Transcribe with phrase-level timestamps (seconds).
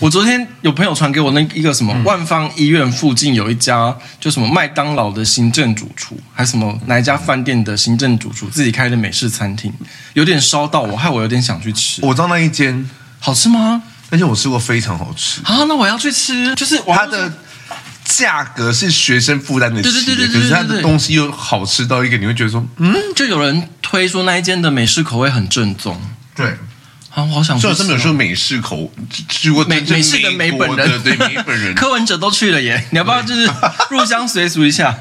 [0.00, 9.70] 我昨天有朋友传给我那一个什么万方医院附近有一家，就什么麦当劳的行政主厨，还什么哪一家饭店的行政主厨自己开的美式餐厅，
[10.14, 12.00] 有点烧到我，害我有点想去吃。
[12.02, 13.82] 我知道那一间好吃吗？
[14.08, 15.42] 而且我吃过非常好吃。
[15.44, 16.54] 啊，那我要去吃。
[16.54, 17.30] 就是它的
[18.02, 26.00] 价格是学生负担的，对对对对对，可是它的东西又好吃到一个，你会觉得说，嗯，就有人推说那一间的美式口味很正宗。
[26.34, 26.56] 对。
[27.10, 27.58] 啊，我好想。
[27.58, 28.90] 虽然是没有说美式口，
[29.28, 32.86] 去过美美式的美本人，对美本人， 柯文哲都去了耶！
[32.90, 33.50] 你要不要就是
[33.90, 34.96] 入乡随俗一下？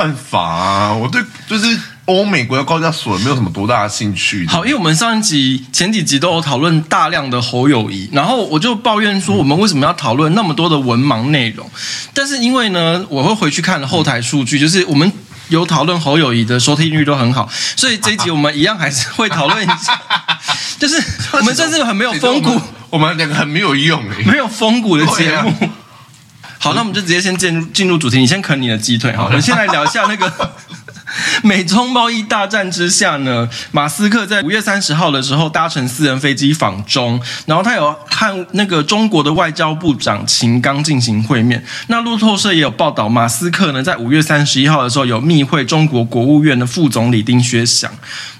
[0.00, 0.94] 办法啊！
[0.94, 4.46] 我对就是欧美国家高加索没有什么多大的兴趣。
[4.46, 11.70] 好，因为我们上一集、前几集都有讨论大量的侯友谊，然后我就抱怨说，我们为什么要讨论那么多的文盲内容？
[12.14, 15.12] 但是因为呢，我会回去看后台数据，就是我们
[15.50, 20.00] 有讨论侯友谊的收听率都很好，所以这一集我们一样还是会讨论一下。
[20.80, 20.96] 就是
[21.32, 25.68] 我们甚至很没有风骨，我们两个很没有用，没有风骨的节目。
[26.62, 28.18] 好，那我们就直接先进入进入主题。
[28.18, 30.30] 你先啃你的鸡腿哈，我们先来聊一下那个。
[31.42, 41.62] 美中贸易大战之下呢，马斯克在五月三十号的时候搭乘私人飞机访中，然后他有和那个中国的外交部长秦刚进行会面。
[41.88, 47.90] 那路透社也有报道，马斯克呢在五月三十一号的时候有密会中国国务院的副总理丁薛祥。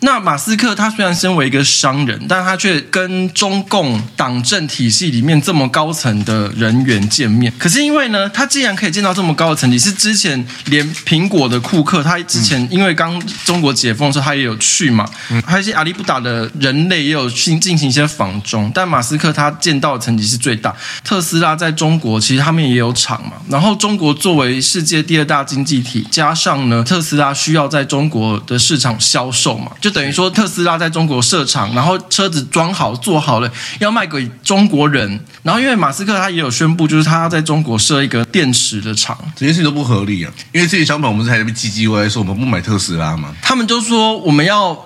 [0.01, 7.53] 那马斯克他虽然身为一个商人，但他却跟中共党政体系里面这么高层的人员见面。
[7.59, 12.61] 可是因为呢，他既然可以见到这么高的层级，是之前连苹果的库克他之前。
[12.71, 15.09] 因为刚中国解封的时候，他也有去嘛，
[15.45, 20.75] 还有一些阿里不达的人类也有去进行一些仿中，但马斯克他见到的层级是最大。
[21.05, 43.35] 特斯拉在中国其实他们也有厂嘛，然后中国作为世界第二大经济体，加上呢特斯拉需要在中国的市场销售嘛，就等于说特斯拉在中国设厂，然后车子装好做好了要卖给中国人，然后因为马斯克他也有宣布，就是他要在中国设一个电池的厂，这件事情都不合理啊，因为这些想法我们是还在被唧唧歪歪说我们不买特斯拉嘛？
[43.41, 44.77] 他们就说我们要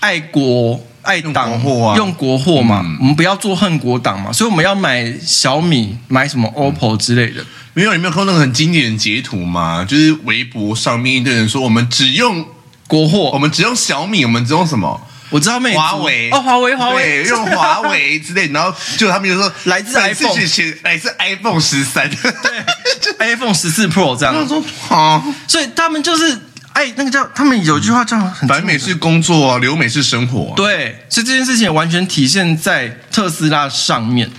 [0.00, 7.42] 爱国爱党，货啊，用国货嘛，嗯、我们不要做恨国党嘛，所以我们要买小米，买什么 OPPO 之类的。
[7.42, 9.84] 嗯、没有，你没有看到那个很经典的截图吗？
[9.86, 12.44] 就是微博上面一堆人说我们只用
[12.86, 14.98] 国货，我们只用小米，我们只用什么？
[15.30, 20.36] 我知道没华为哦，华为华为用华为之类，然后就他们就说来自 iPhone，
[20.84, 22.64] 来自 iPhone 十三，对，
[23.00, 24.34] 就 iPhone 十四 Pro 这样。
[24.34, 26.38] 他说好，所以他们就是。
[26.74, 30.54] 哎，那个叫他们有句话叫“反美是工作啊，留美是生活啊”。
[30.56, 34.30] 对，所以这件事情完全体现在特斯拉上面。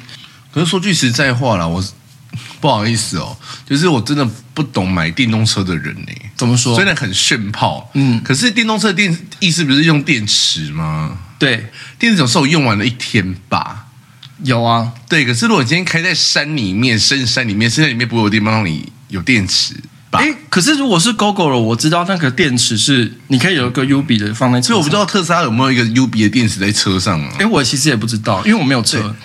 [0.54, 1.84] 可是说句实在话啦，我
[2.60, 3.38] 不好意思哦，
[3.68, 6.12] 就是我真的不懂买电动车的人呢。
[6.36, 6.76] 怎么说？
[6.76, 11.18] 虽然很炫炮，嗯，可是电动车电意思不是用电池吗？
[11.40, 11.68] 对，
[11.98, 13.86] 电池总是我用完了一天吧？
[14.44, 15.26] 有啊，对。
[15.26, 19.74] 可是如果你今天开在山里面，深山里面，深山里面不会有地方让你有电池。
[20.18, 27.34] 哎，可是如果是 Gogoro，我知道那个电池是你可以有一个 UB 的放在车上，所以我不知道特斯拉有没有一个 UB 的电池在车上啊？
[27.40, 29.16] 哎，我其实也不知道，因为我没有车。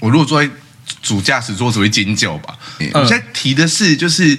[0.00, 0.50] 我如果坐在
[1.02, 2.54] 主驾驶座只会尖叫吧？
[2.78, 4.38] 嗯、我现在提的是，就是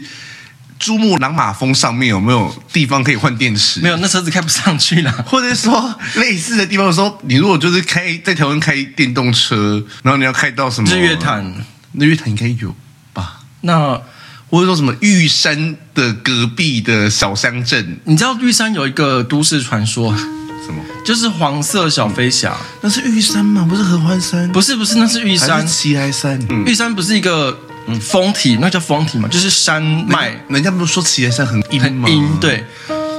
[0.80, 3.82] 珠穆朗玛峰上面有没有地方可以换电池？
[3.82, 5.12] 没有，那车子开不上去了。
[5.28, 11.66] 或者说类似的地方，说你如果就是开在台湾开电动车，然后你要开到什么日月潭？
[11.94, 12.74] 日月潭应该有
[13.14, 13.42] 吧？
[13.62, 14.02] 那。
[14.50, 18.00] 或者说什么玉山的隔壁的小乡镇？
[18.06, 20.16] 你知道玉山有一个都市传说？
[20.16, 20.84] 什么？
[21.06, 22.56] 就是黄色小飞侠。
[22.82, 23.66] 那是玉山吗？
[23.68, 24.52] 不是合欢山？
[24.52, 25.66] 不是，不是，那是玉山。
[25.66, 26.40] 奇莱山。
[26.50, 27.58] 嗯、玉山不是一个
[28.02, 29.28] 峰体，那叫峰体嘛？
[29.28, 30.32] 就是山脉。
[30.48, 32.08] 人家不是说奇莱山很阴吗？
[32.08, 32.64] 很阴，对。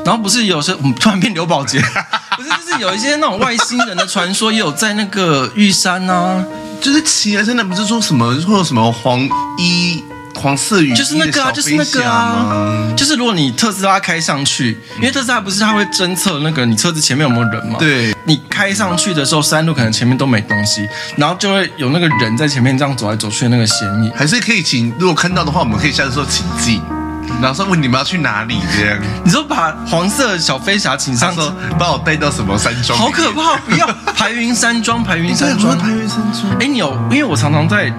[0.04, 1.80] 然后不是有时候我们突然变刘宝杰，
[2.36, 6.44] 不是，就是有一些那种外星人的传说，也有在那个玉山啊。
[6.80, 9.20] 就是奇莱山那不是说什么会有什么黄
[9.58, 10.02] 衣？
[10.34, 17.76] 黄色雨就是那个啊，就是那个啊，就是如果你特斯拉开上去，因为特斯拉不是它会侦测那个你车子前面有没有人嘛？
[17.78, 24.10] 对，你开上去的时候，山路可能前面都没东西，然后就会有那个人在前面这样走来走去的那个嫌疑。
[24.14, 26.80] 还是可以请，如果看到的话，我们可以下次说请进，
[27.42, 28.98] 然后说问你们要去哪里这样。
[29.24, 32.98] 你说把黄色小飞侠请上车，把我带到什么山庄？
[32.98, 33.56] 好可怕！
[33.58, 33.86] 不要
[34.16, 36.56] 排云山庄，排云山庄，排云山庄。
[36.60, 36.96] 哎，你有？
[37.10, 37.90] 因为我常常在，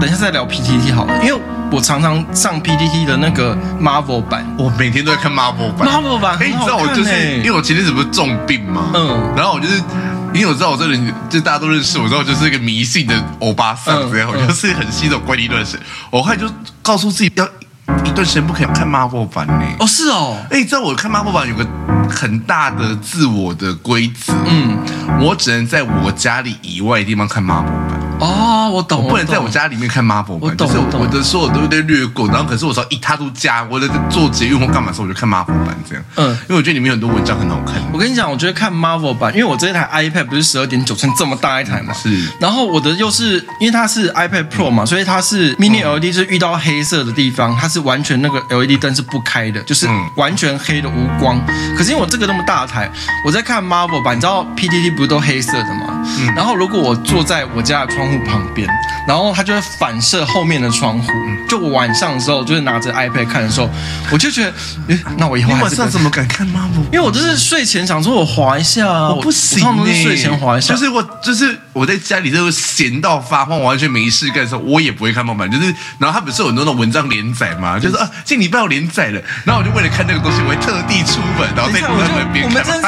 [0.00, 1.40] 等一下再聊 PTT 好了，因为。
[1.70, 5.88] 我常常上 PPT 的那个 Marvel 版，我每天都在看 Marvel 版。
[5.88, 8.90] Marvel 版，哎，你知道我就是因为我前阵子不是重病吗？
[8.94, 9.76] 嗯，然后我就是
[10.32, 15.78] 因为我知道我这人就大家都认识我，知道我就是一个迷信的欧巴桑，这样、嗯嗯、我就是很信这种怪力乱神。
[16.10, 16.46] 我后来就
[16.82, 17.46] 告诉自己要
[18.04, 19.62] 一段时间不可以看 Marvel 版呢。
[19.78, 20.36] 哦，是哦。
[20.50, 21.66] 哎，你知道我看 Marvel 版有个
[22.08, 24.78] 很大的自我的规则，嗯，
[25.20, 27.98] 我只能在我家里以外的地方看 Marvel 版。
[28.20, 32.26] 哦，我懂，我不能在我家里面看 Marvel 版，就是我的所有都有点略过。
[32.26, 36.04] 然后，可是我只要一踏入家，我在做节目或干嘛的时候，我就看 Marvel 版这样。
[36.16, 37.76] 嗯，因为我觉得里面很多文章很好看。
[37.92, 42.28] 我跟你讲，我觉得看 Marvel 版，因为我这一台 iPad 不是十二点九寸这么大一台嘛，是。
[42.40, 51.40] 然后我的又是因为它是 iPad Pro 嘛，所以它是 Mini LED，就是遇到黑色的地方，它是完全那个 LED 灯是不开的，就是完全黑的无光。
[51.76, 52.90] 可是因为我这个那么大台，
[53.24, 56.04] 我在看 Marvel 版，你知道 PTT 不是都黑色的吗？
[56.18, 56.34] 嗯。
[56.34, 58.68] 然后如果我坐在我家的窗户旁边。
[59.06, 61.10] 然后它就会反射后面的窗户。
[61.48, 63.70] 就我晚上的时候，就是拿着 iPad 看的时候，
[64.12, 64.52] 我就觉得，
[64.88, 66.84] 诶，那我以后晚上怎么敢看 Marvel？
[66.92, 69.58] 因为我就是睡前想说，我滑一下啊，我不行。
[69.60, 75.50] 他们是睡前滑一下，就是我，就是我在家里就是闲到发慌，完全没事干的时候，我也不会看 Marvel。
[75.50, 81.80] 就是，然后它不是有很多那种文章连载嘛，就是啊，这礼拜要连载了，然后我就为了看那个东西，我会特地出门，然后在
[82.14, 82.48] 门边看。
[82.48, 82.86] 我们真是，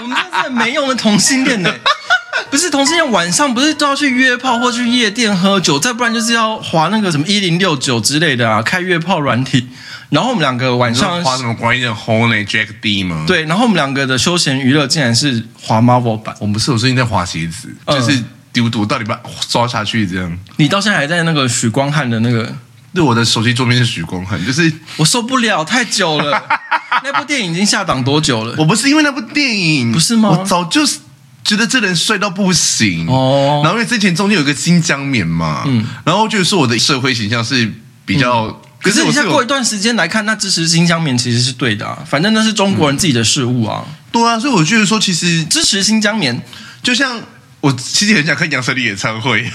[0.00, 1.74] 我们真是没用的同性恋呢。
[2.48, 9.68] 不是同性恋，晚上不是都要去约炮或去夜店喝酒，再不然就是要滑那个什么一零六九之类的啊，开约炮软体。
[10.10, 13.24] 然后我们两个晚上滑什么关于的 Honey Jack D 吗？
[13.26, 16.34] 对，然后我们两个的休闲娱乐竟然是滑 Marvel 版。
[16.38, 18.22] 我们不是，我最近在滑鞋子，就是
[18.52, 19.18] 丢毒到底把
[19.48, 20.38] 抓下去这样。
[20.56, 22.54] 你到现在还在那个许光汉的那个？
[22.96, 26.42] 对，我的手机桌面是许光汉，就是我受不了，太久了。
[27.04, 28.54] 那部电影已经下档多久了？
[28.58, 30.30] 我不是因为那部电影，不是吗？
[30.30, 30.98] 我早就是。
[31.46, 37.72] 觉得这人帅到不行哦，然后因为之前中间有一个新疆棉嘛，嗯，然后就是说我的社会形象是
[38.04, 46.42] 比较，嗯、可是你现在过一段时间来看，那支持新疆棉其实是对的啊，反正那是中国人自己的事物啊，嗯、对啊，所以我觉得说其实支持新疆棉，
[46.82, 47.20] 就像
[47.60, 49.48] 我其实很想看杨丞琳演唱会。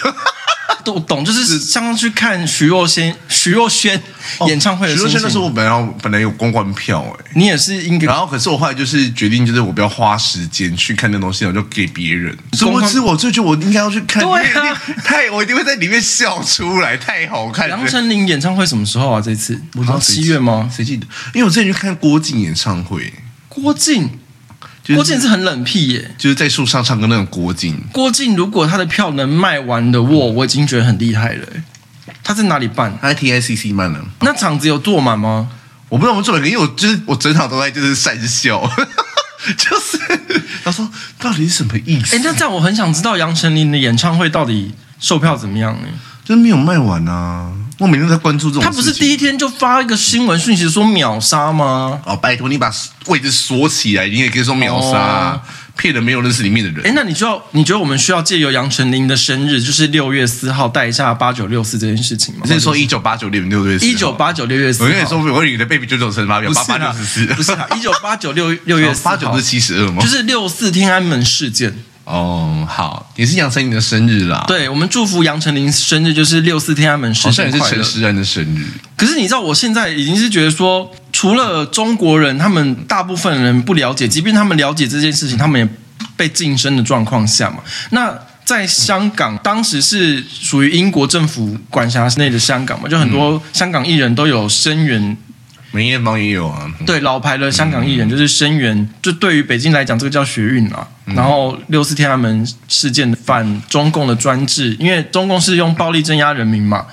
[0.84, 4.00] 都懂，就是像去看徐若瑄、徐若瑄
[4.48, 5.08] 演唱会的时候。
[5.08, 8.08] 徐若瑄那时候我本来本来有公关票哎，你也是应该。
[8.08, 12.36] 然后可是我后来就是决定，就是我不要花时间去看那东西，我就给别人。
[12.54, 17.70] 所以我是我就觉得我应该要去看，对啊， 太我一定会在里面笑出来，太好看。
[17.70, 19.22] 杨丞琳演唱会什么时候啊？
[19.22, 20.70] 这次不知道七月吗？
[20.76, 21.06] 谁记得？
[21.34, 23.14] 因为我之前去看郭靖演唱会，
[23.48, 23.74] 郭
[24.84, 24.96] 静。
[24.96, 27.82] 郭靖是很冷僻耶，就是在树上唱歌那种郭靖。
[27.92, 31.48] 郭靖如果他的票能卖完的，我我已经觉得很厉害了。
[32.24, 32.98] 他在哪里办？
[33.02, 34.00] 他在 TICC 办的。
[34.22, 35.50] 那场子有坐满吗？
[35.90, 38.62] 我不知道我们坐满，因为我就是我整场都在就是讪笑，
[39.58, 40.00] 就是
[40.64, 40.90] 他说
[41.20, 42.16] 到底是什么意思？
[42.16, 45.88] 哎，那这样我很想知道杨丞琳的演唱会到底售票怎么样呢？
[46.24, 47.52] 就是没有卖完啊。
[47.82, 48.64] 我每天在关注这种。
[48.64, 52.00] 他不是第一天就发一个新闻讯息说秒杀吗？
[52.06, 52.72] 哦，拜托你把
[53.08, 55.42] 位置锁起来，你也可以说秒杀，
[55.76, 56.86] 骗、哦、人没有认识里面的人。
[56.86, 62.42] 哎，那你就要你觉得我们需要借由杨丞琳的生日，就是六月四号带一下八九六四这件事情吗？
[62.44, 63.88] 你是说一九八九年六月四？
[63.88, 64.84] 一九八九六月四？
[64.84, 70.04] 我跟你说，我跟你的 baby 九九乘法表八八六十四，不是一九八九六六月四 八九是七十二吗？
[70.04, 71.74] 就是六四天安门事件。
[72.04, 74.44] 哦，好，也是杨丞琳的生日啦。
[74.48, 78.66] 对，我们祝福杨丞琳生日，就是六四天安门事件，好像也是陈势安的生日。
[78.98, 85.68] 可是你知道，我现在已经是觉得说，除了中国人，他们大部分人不了解，即便他们了解这件事情，他们也
[86.18, 87.58] 被噤声的状况下嘛。
[87.92, 95.18] 那在香港，当时是属于英国政府管辖内的香港嘛，就很多香港艺人都有声援。
[95.72, 100.88] 梅艳芳也有啊，对，老牌的香港艺人就是声援，就对于北京来讲，这个叫学运啊。
[101.06, 106.86] 然后六四天安门事件反中共的专制，因为中共是用暴力镇压人民嘛。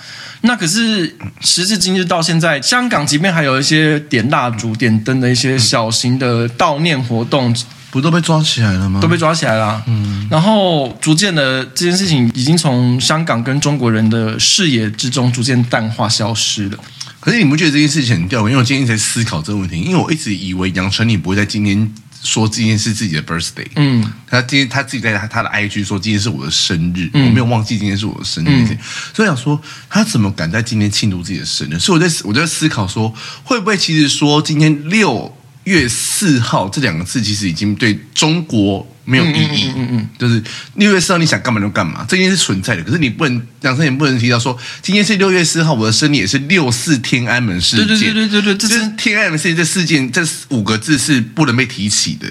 [0.42, 7.52] 那可是时至今日到现在，香港即便还有一些点蜡烛、点灯的一些小型的悼念活动，
[7.90, 9.00] 不都被抓起来了吗？
[9.00, 9.82] 都被抓起来了。
[9.88, 16.78] 嗯，然后逐渐的这件事情已经从香港跟中国人的视野之中逐渐淡化消失了。
[17.20, 18.48] 可是你不觉得这件事情很吊诡？
[18.48, 23.66] 因为我今天在思考这个问题，因为我一直以为杨丞琳不会在今天说今天是自己的 birthday。
[23.76, 28.48] 嗯，他今天他自己在他他的 IG 说今天是我的生日，嗯、我没有忘记今天是我的生日。
[28.48, 28.78] 嗯、
[29.12, 31.78] 所以想说他怎么敢在今天庆祝自己的生日？
[31.78, 38.86] 所以我在我在思考说，会不会其实说今天六月四号这两个字其实已经对中国。
[39.08, 40.42] 没有意义，嗯嗯，嗯，就是
[40.74, 42.82] 六月四号你想干嘛就干嘛，这件事存在的。
[42.82, 47.86] 可是你不能，杨丞琳不能提到说，今天是六月四号，我的生日也是六四天安门事件。
[47.86, 52.28] 对对对对对，这是天安门事件这事件这五个字是不能被提起的。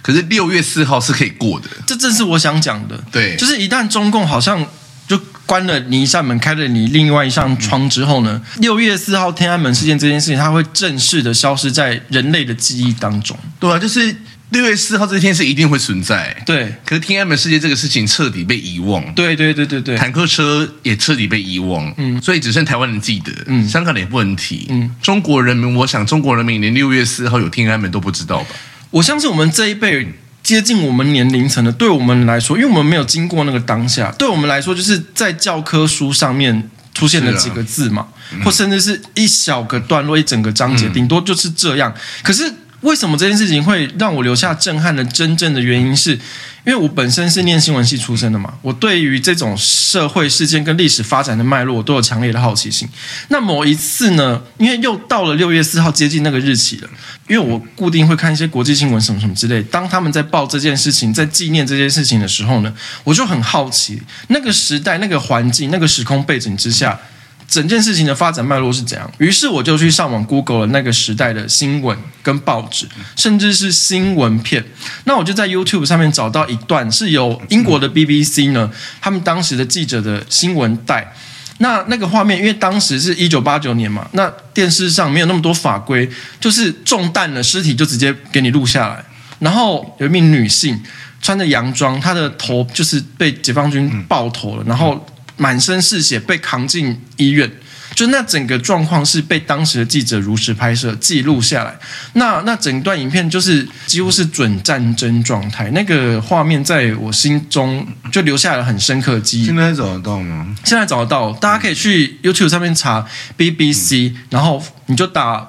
[0.00, 2.98] 可是六月四号是可以过的，这正是我想讲的。
[3.12, 4.66] 对，就是一旦中共好像
[5.06, 13.38] 就关了你一扇门，开了你另外一扇窗之后呢，六月四号天安门事件这件事情，它会正式的消失在人类的记忆当中。
[13.60, 14.14] 对啊，就是
[14.54, 16.34] 六月四号这天是一定会存在。
[16.46, 19.04] 对，可是天安门事件这个事情彻底被遗忘。
[19.14, 21.92] 对对对对对，坦克车也彻底被遗忘。
[21.98, 23.32] 嗯，所以只剩台湾人记得。
[23.46, 24.66] 嗯，香港人也不能提。
[24.70, 28.46] 嗯，中国人民，我想中国人民连六月四号有天安门都不知道吧？
[28.90, 30.14] 我相信我们这一辈。
[30.44, 38.08] 接近我们年龄层的，对我们来说，因为我们没有经过那个当下，对我们来说，就是在教科书上面出现了几个字嘛，
[38.44, 41.90] 或甚至是一小个段落、一整个章节，顶多就是这样。
[42.22, 42.44] 可是
[42.84, 46.18] 为什么这件事情会让我留下震撼的真正的原因是？
[46.66, 52.88] 因为我本身是念新闻系出身的嘛，我对于这种社会事件跟历史发展的脉络，我都有强烈的好奇心。
[53.28, 56.88] 那某一次呢，因为又到了六月四号，接近那个日期了，
[57.28, 59.62] 因为我固定会看一些国际新闻什么什么之类。
[59.64, 62.74] 当他们在报这件事情，在纪念这件事情的时候呢，
[63.04, 66.98] 我就很好奇，那个时代、那个环境、那个时空背景之下。
[67.46, 69.10] 整件事情的发展脉络是怎样？
[69.18, 74.64] 于是我就去上网 Google 了那个时代的新闻跟报纸，甚至是新闻片。
[75.04, 78.70] 那我就在 YouTube 上面找到一段是由英国的 BBC 呢，
[79.00, 81.14] 他们当时的记者的新闻带。
[81.58, 86.08] 那那个画面，因为当时是一九八九年嘛，那电视上没有那么多法规，
[86.40, 89.04] 就是中弹了尸体就直接给你录下来。
[89.38, 90.82] 然后有一名女性
[91.22, 95.06] 穿着洋装，她的头就是被解放军爆头了，然后。
[95.36, 97.50] 满身是血被扛进医院，
[97.94, 101.76] 就那整个状况是被当时的记者如实拍摄记录下来。
[102.14, 109.46] 那那整段影片就是几乎是准战争状态，那个画面在我心中就留下了很深刻的记忆。
[109.46, 110.54] 现在找得到吗？
[110.64, 115.48] 现在找得到，大家可以去 YouTube 上面查 BBC，然后你就打，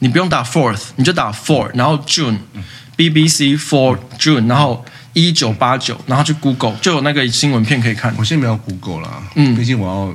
[0.00, 4.84] 你不用打 Fourth，你就打 Four，然后 June，BBC Four June，然后。
[5.16, 8.14] 一九八九，然后去 Google 就有那个新闻片可以看。
[8.18, 10.14] 我现在没有 Google 了，嗯，毕竟我要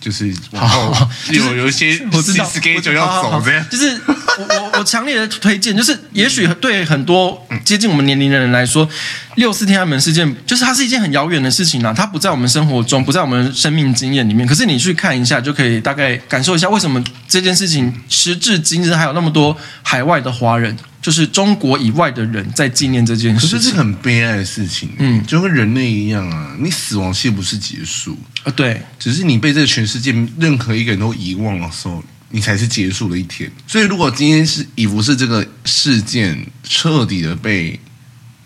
[0.00, 3.66] 就是往后有有一些 我知道 schedule 要走这样。
[3.68, 8.88] 就是我我我强烈的推荐，就是也许对很多接近我们年龄的人来说，
[9.34, 14.46] 六四天安门事件就是它是一件很遥远的事情啦，它不在我们生活中，不在我们生命经验里面。
[14.46, 20.76] 可是你去看一下，就可以大概感受一下为什么这件事情时至今日还有那么多海外的华人。
[21.06, 24.90] 就是中国以外的人在纪念这件事情，可是这是很悲哀的事情。
[24.98, 33.48] 嗯，就跟人类一样啊，你死亡其实不是结束啊，对，只是你被这个全世界任何一个人都遗忘的时候，你才是结束的一天。
[33.68, 37.78] 所以，如果今天是已不是这个事件彻底的被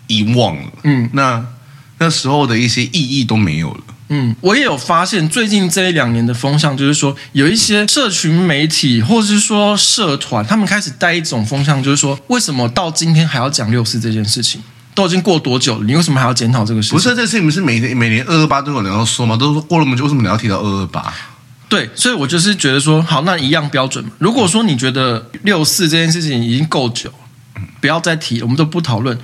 [0.05, 1.43] 遗忘了，嗯，那
[1.97, 3.83] 那时候的一些意义都没有了。
[4.13, 14.61] 嗯，我也有发现，最近这一两年的风向就是说，有一些社群媒体或者是说社团，他们开始带一种风向，就是说，为什么到今天还要讲六四这件事情？
[14.93, 15.85] 都已经过多久了？
[15.85, 16.97] 你为什么还要检讨这个事情？
[16.97, 19.37] 不是这事情，不是每年每年二二八都有人要说吗？
[19.37, 21.13] 都说过了那么久，为什么你要提到二二八？
[21.69, 24.11] 对，所以我就是觉得说，好，那一样标准嘛。
[24.19, 27.09] 如果说你觉得六四这件事情已经够久，
[27.79, 29.17] 不要再提，我们都不讨论。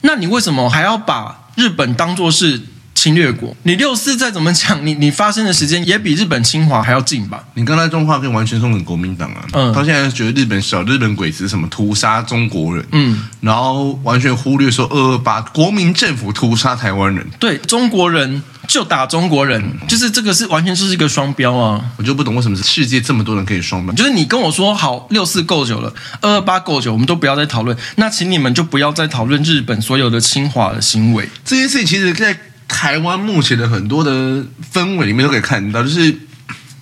[0.00, 2.62] 那你为什么还要把日本当做是？
[3.02, 7.42] 侵略国，你六四再怎么讲，你你发生的时间也比日本侵华还要近吧？
[7.54, 9.44] 你刚才这种话可以完全送给国民党啊！
[9.54, 21.84] 嗯，他现在觉得日本小日本鬼子什么屠杀中国人，嗯，然后完全忽略说二二八国民政府屠杀台湾人，对中国人就打中国人，嗯、就是这个是完全就是一个双标啊！
[21.96, 32.38] 我就不懂为什么是世界这么多人可以双标，就是你跟我说好六四够久了，二二八够久，我们都不要再讨论，那请你们就不要再讨论日本所有的侵华的行为，这件事情其实在。
[32.72, 36.18] 台湾目前的很多的氛围里面都可以看到，就是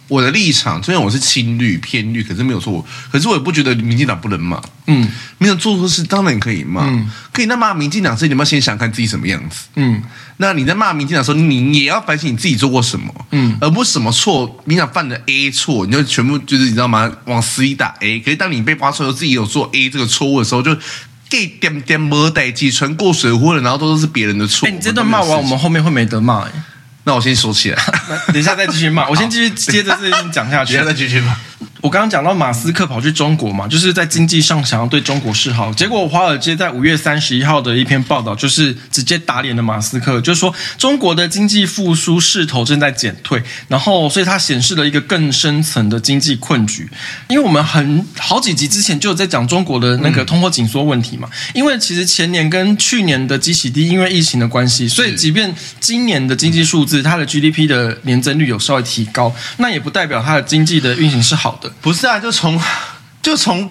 [0.06, 2.84] 我的立场，虽然我是青绿偏绿，可是没有错。
[3.12, 5.06] 可是我也不觉得民进党不能骂，嗯，
[5.38, 7.46] 没有做错事当然可以骂，嗯，可以。
[7.46, 10.02] 那骂民进党之前，你要先想看自己什么样子，嗯。
[10.38, 17.12] 那你在骂民进党的时候，你也要反省你自己做过什么，嗯，而不是什么错，民进党犯的 A 错，你就全部就是你知道吗？
[17.26, 18.20] 往死里打 A。
[18.20, 20.74] 可是当你被挖出来自己有做 A 这个错误的时候，就。
[21.30, 24.68] 给点点没代志，全过水壶了，然后都是别人的错。
[24.68, 26.50] 哎，你这段骂完，我们后面会没得骂哎。
[27.04, 27.82] 那我先说起来，
[28.26, 29.08] 等一下再继续骂。
[29.08, 31.34] 我先继续接着这件事情讲下去， 等一下再继续骂。
[31.82, 35.72] 我刚刚讲到马斯克跑去中国嘛，就是在经济上想要对中国示好。
[35.72, 46.88] 结果华尔街在五月三十一号的一篇报道，就是直接打脸了马斯克，就是说中国的经济复苏势头正在减退，然后所以它显示了一个更深层的经济困局。
[47.28, 61.49] 因为我们很好几集之前就有在讲中国的那个通货紧缩问题嘛，因为其实前年跟去年的基期低，因为疫情的关系，所以即便今年的经济数字，它的 GDP 的年增率有稍微提高，那也不代表它的经济的运行是好
[61.80, 62.60] 不是啊，就从
[63.22, 63.70] 就从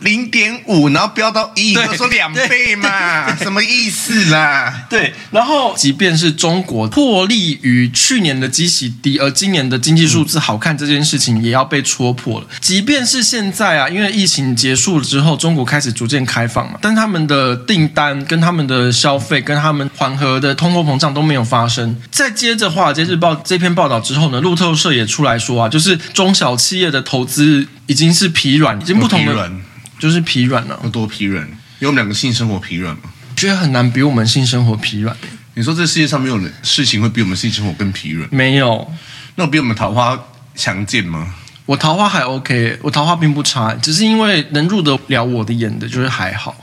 [0.00, 4.84] 零点五，然后飙到一，就说两倍嘛，什么意思啦？
[4.90, 12.46] 对，然后即便是中国破例于去年的基期低，而今年的经济数字好看这件事情也要被戳破了。
[12.60, 21.96] 即便是现在啊，因为疫情结束了之后，中国开始逐渐开放嘛，但他们的订单、跟他们的消费、跟他们缓和的通货膨胀都没有发生。
[22.10, 29.50] 再接着《华尔街日报》这篇报道之后呢，路透社也出来说啊，就是中小企业的投资已经是疲软，已经不同的。
[29.98, 31.46] 就是疲软了、啊，有多疲软？
[31.46, 33.02] 因为我们两个性生活疲软嘛？
[33.36, 35.16] 觉得很难比我们性生活疲软。
[35.54, 38.28] 你说这世界上没有人事情会比我们性生活更疲软？
[38.32, 38.90] 没有。
[39.34, 40.18] 那我比我们桃花
[40.54, 41.34] 强健吗？
[41.66, 46.56] 我桃花还 OK，我桃花并不差，只是因为能入得了我的眼的，就是还好。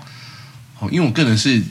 [0.80, 1.62] 哦，因为我个人是。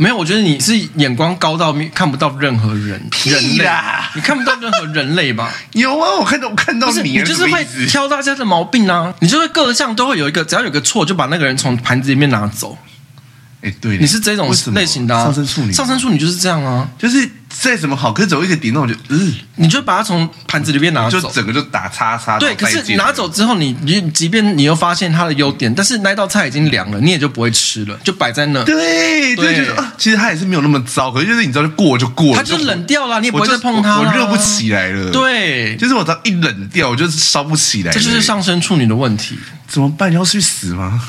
[0.00, 3.68] 没有，我觉得你是眼光高到看不到任何人，人类，
[4.14, 5.52] 你看不到任何人类吧？
[5.72, 12.78] 有啊，我看到我看到你，你就是会挑大家的毛病啊，你就会各项都会有一个，只要有个错，就把那个人从盘子里面拿走。
[13.60, 22.38] 哎，对，你是这种类型的、啊、上升处女，上升处女就是这样啊，就是再怎么好，可是走一个点，那我就嗯，你就把它从盘子里面拿走，就整个就打叉叉。
[22.38, 28.62] 对，可是拿走之后你，你你即便你又发现它的优点，但是那道菜已经凉了，你也就不会吃了，就摆在那。
[28.64, 35.10] 对对，就是啊，其实它也是没有那么糟，可是就是你知道，就过就过了，它就冷掉了，你也不会再碰它，我热不起来了。
[35.10, 37.92] 对，就是我只要一冷掉，我就是烧不起来。
[37.92, 40.10] 这就是上升处女的问题，怎么办？
[40.10, 41.00] 你要去死吗？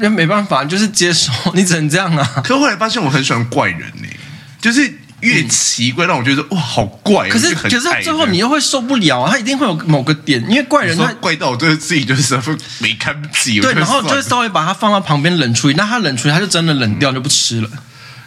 [0.00, 2.42] 那没办法，就是接受， 你只能这样啊。
[2.42, 4.16] 可后来发现我很喜欢怪人呢、欸，
[4.60, 7.28] 就是越奇怪让我觉得哇好怪。
[7.28, 12.38] 可是可是最后你又会受不了啊，他一定会有某个点，因为怪人他怪到我对自己就是
[12.80, 13.60] 没看不起。
[13.60, 17.68] 对，然后就会稍微把它放到旁边冷处理，那它冷处理它就真的冷掉就不吃了。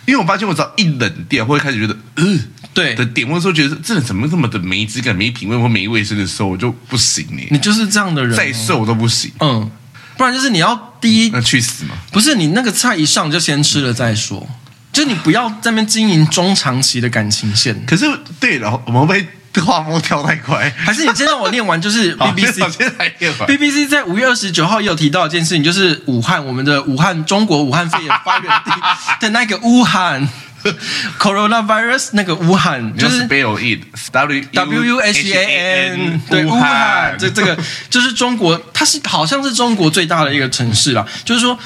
[0.05, 7.47] 因为我发现我只要一冷掉，会开始觉得嗯、呃、对的点，或者说觉得这人怎么这么的没质感、没品味或没卫生的时候，我就不行你、欸。
[7.51, 9.31] 你就是这样的人，再瘦都不行。
[9.39, 9.69] 嗯。
[10.17, 11.95] 不然就是你要第一，那去死嘛！
[12.11, 17.85] 不是你那个菜一上就先吃了再说，嗯、就你不要在那边经营中长期的感情线。
[17.85, 18.05] 可是
[18.39, 19.25] 对了，我们被
[19.61, 21.81] 画风跳太快，还是你先让我念完？
[21.81, 28.71] 就是 BBC，BBC 在五月二十九号也有提到一件事情，就是武汉，我们的武汉，中国武汉肺炎发源地
[29.19, 30.27] 的那个武汉。
[31.19, 37.57] Coronavirus 那个武汉就是 spell it W W U H A N 对武汉这这个
[37.89, 41.05] 就是中国，它是好像是中国最大的一个城市啦。
[41.23, 41.57] 就是说，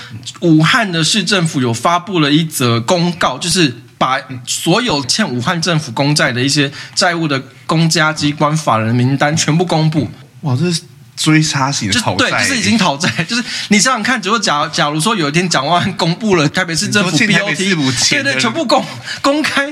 [0.41, 10.10] 武汉的市政府有发布了一则公告，就是把所有欠武汉政府公债的一些债务的公家机关法人名单全部公布。
[10.41, 10.82] 哇，这是。
[11.15, 18.84] 追杀型的讨债，对，就是已经讨债， 就是你想想看，如果假假如说有一天蒋万安公布了台北市政府 BOT，对对，全部公
[19.21, 19.67] 公开，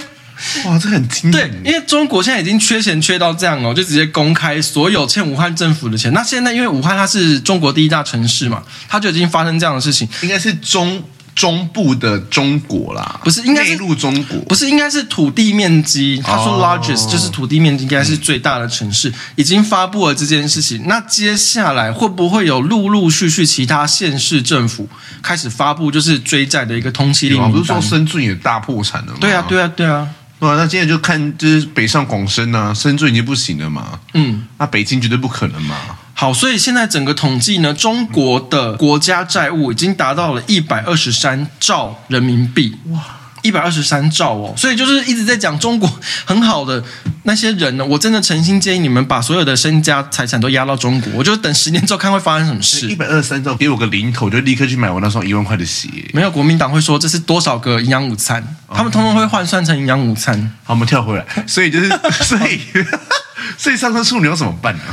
[0.66, 1.32] 哇，这很惊人。
[1.32, 6.14] 对，因为中国现在已经缺钱缺到这样哦，就直接公开所有欠武汉政府的钱。
[6.14, 11.04] 那现在因为武汉它是中国第一大城市嘛，它就已经发生这样的事情，应该是中。
[11.34, 16.22] 中部的中国啦，不是应该是内陆中国，不是应该是土地面积。
[16.24, 20.88] 他说 largest、oh, 就是土地面积应该是最大的城市，已经发布了这件事情。
[20.88, 24.88] 那接下来会不会有陆陆续续其他县市政府
[25.22, 27.52] 开始发布就是追债的一个通缉令？
[27.52, 29.18] 不是说深圳也大破产了吗？
[29.22, 30.08] 对啊，对啊，对啊。
[30.40, 34.00] 对啊，那现在就看就是北上广深啊，深圳已经不行了嘛。
[34.16, 35.78] 嗯，那北京绝对不可能嘛。
[36.22, 42.78] 好，所以现在整个统计呢，中国的国家债务已经达到了一百二十三兆人民币。
[42.92, 43.04] 哇，
[43.42, 44.54] 一百二十三兆哦！
[44.56, 45.92] 所以就是一直在讲中国
[46.24, 46.84] 很好的
[47.24, 52.88] 那些人呢，我真的诚心建议你们把所有的身家财产都押到中国，我就等十年之后看会发生什么事。
[52.88, 55.90] 一百二十三兆，给我个零头，就立刻去买我那双一万块的鞋。
[56.14, 60.40] 没有，国民党会说这是多少个营养午餐，他们通通会换算成营养午餐。
[60.64, 61.90] 好，我们跳回来，所以就是，
[62.24, 62.62] 所以，
[63.58, 64.84] 所以上升处女要怎么办呢？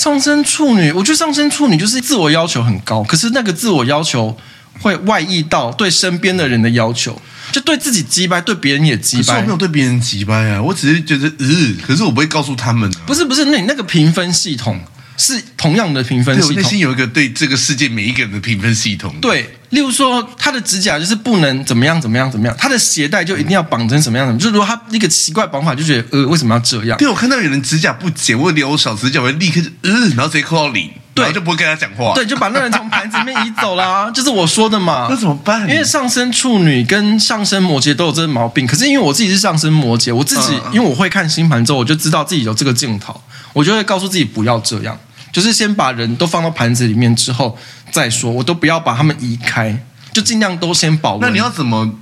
[0.00, 4.34] 上升处女，我觉得上升处女就是自我要求很高，可是那个自我要求
[4.80, 7.20] 会外溢到对身边的人的要求，
[7.52, 9.24] 就对自己击败，对别人也击败。
[9.24, 13.00] 可是我没有对别人击败啊，我只是觉得，嗯，可是我不会告诉他们啊。
[13.06, 14.80] 不是不是，那你那个评分系统。
[15.20, 19.14] 是同样的评分系统，内心有一个对这个世界每一个人的评分系统。
[19.20, 26.96] 对，例如说他的指甲就是不能怎么样怎么样怎么样，他的鞋带就一定要绑成什么样的，就是说他一个奇怪绑法就觉得呃为什么要这样？
[26.96, 35.08] 对，我看到有人指甲不剪或留小指甲，我会立刻就呃，然后直接扣到零，对，然后就不会跟他讲话，对，就把那人从盘子里面移走啦， 就是我说的嘛。
[35.10, 35.68] 那怎么办？
[35.68, 43.20] 因为上升处女跟上升摩羯都有这个毛病，可是因为我自己是上升摩羯，我自己、嗯、因为我会看星盘之后，我就知道自己有这个镜头，
[43.52, 44.98] 我就会告诉自己不要这样。
[45.32, 47.56] 就是先把人都放到盘子里面之后
[47.90, 51.20] 再说，我都不要把他们移开，就尽量都先保温。
[51.20, 51.98] 那你要怎么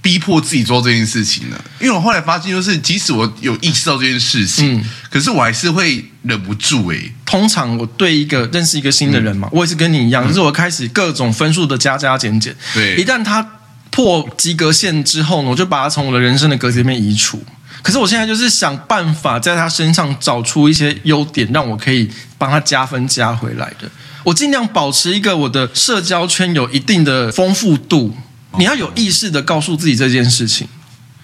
[0.00, 1.56] 逼迫自己做这件事情呢？
[1.80, 12.54] 因为我后来发现，就是即使我有意识到这件事情，嗯，可是我还是会忍不住诶、欸，通常我对一个认识一个新的人嘛，嗯、我也是跟你一样，就是我开始各种分数的加加减减。
[12.74, 13.46] 对，一旦他
[13.90, 17.40] 破及格线之后呢，我就把他从我的人生的格子里面移除。
[17.82, 23.90] 可是我现在就是想办法在他身上找出一些优点，让我可以帮他加分加回来的。
[24.24, 28.16] 我尽量保持一个我的社交圈有一定的丰富度。
[28.58, 30.68] 你要有意识的告诉自己这件事情。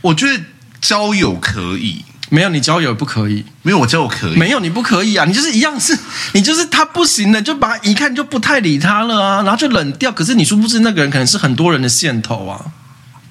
[0.01, 0.42] 我觉得
[0.81, 5.25] 交友可以，没有你交友不可以，没有我交友可以，没有你不可以啊！
[5.27, 5.97] 你就是一样是，
[6.33, 10.11] 你就是他不行了，就把他一看就不太理他了啊，然后就冷掉。
[10.11, 12.64] 可是你殊不知那个人可能是很多人的线头啊，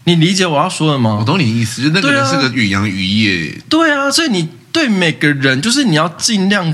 [0.08, 1.18] 你理解我要说的吗？
[1.20, 3.62] 我懂你意思，就那个人是个远洋渔业。
[3.68, 6.74] 对啊，所以你对每个人，就是你要尽量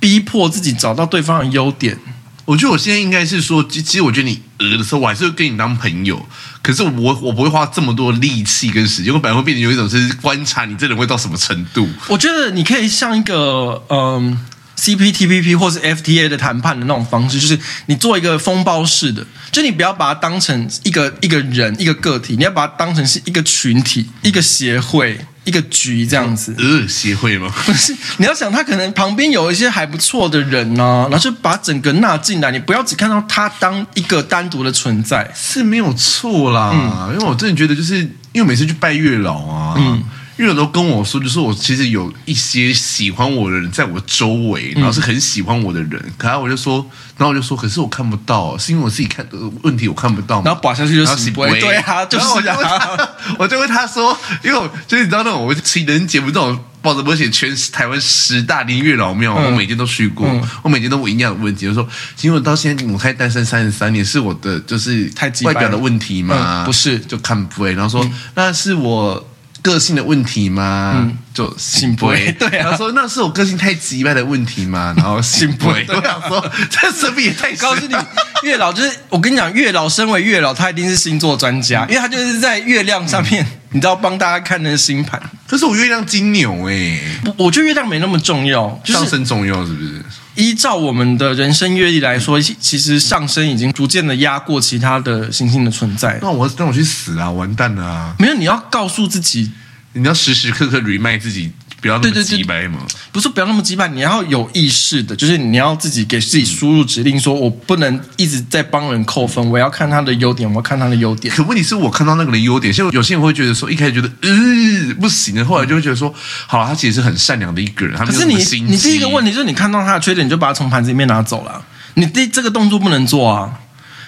[0.00, 1.98] 逼迫自己找到对方的优点。
[2.46, 6.26] 我觉得我现在应该是说，其实我觉得你呃的时候，我还是会跟你当朋友。
[6.62, 11.86] 可是我我不会花这么多力气跟时间，我本来会变成有一种是观察你这人会到什么程度。
[12.08, 14.38] 我觉得你可以像一个嗯
[14.82, 25.18] CPTPP 或是 FTA 的谈判的那种方式，就是你做一个风暴式的，就你不要把它当成一个一个人一个个体，你要把它当成是一个群体一个协会。
[25.44, 27.52] 一个局这样子，呃，协会吗？
[27.66, 36.70] 不是，你要想他可能旁边有一些还不错的人呢、啊，然后就把整个纳进来，你不要只看到他当一个单独的存在，是没有错啦。
[36.72, 37.96] 嗯、因为我真的觉得，就是
[38.30, 39.74] 因为每次去拜月老啊。
[39.76, 40.04] 嗯
[40.42, 46.02] 月老都跟我说，就是我其实有一些喜欢我的人在我周围，然后是很喜欢我的人。
[46.18, 46.84] 可是我就说，
[47.16, 50.42] 然后我就说，可是我看不到，是因为我自己看的问题，我看不到。
[50.44, 51.60] 然后拔下去就死不会。
[51.60, 52.56] 对啊，就是啊。
[53.38, 60.28] 我就问他说，因为我就是你知道那种我情人节目这种抱着我写全台湾十大林月老庙，我每天都去过，
[60.62, 61.88] 我每天都问一样的问题，就说，
[62.22, 66.64] 因为到现在我开单身三十三年，是我的就是太外表的问题吗？
[66.66, 67.72] 不是，就看不会。
[67.74, 69.28] 然后说那是我。
[69.62, 70.94] 个性的问题吗？
[70.96, 72.30] 嗯、就信不会。
[72.32, 74.92] 对啊，他说那是我个性太急败的问题吗？
[74.96, 75.86] 然后信不会。
[75.88, 77.52] 我想说，这是不是也太……
[77.56, 77.94] 告诉你，
[78.42, 85.20] 月老就是我跟你讲，月老身为月老，他一定是星座专家，因为他就是在月亮上面，嗯、你知道帮大家看那个星盘。
[85.46, 87.00] 可是我月亮金牛哎、欸，
[87.36, 90.02] 我觉得月亮没那么重要，就是、上升重要是不是？
[90.34, 96.18] 依照我们的人生阅历来说，其实上升已经逐渐的压过其他的行星的存在。
[96.22, 97.30] 那我那我去死啊！
[97.30, 98.14] 完蛋了啊！
[98.18, 99.50] 没有，你要告诉自己，
[99.92, 102.78] 你要时时刻刻 remind 自己，不要那么机掰嘛。
[103.12, 111.34] 不是不要那么机掰，你要有意识的，就是你要自己给自己输入指令，说我不能一直在帮人扣分，我要看他的优点，我要看他的优点。
[111.34, 116.14] 可问题是我看到那个人优点，现在有些人会觉得说，一开始觉得呃不行的，后来就会觉得说，
[116.46, 117.98] 好了，他其实是很善良的一个人。
[117.98, 121.62] 他可是你你第一个问题就是你看到他的缺点，你就把他从盘子里面拿走了，
[121.94, 123.58] 你第这个动作不能做啊，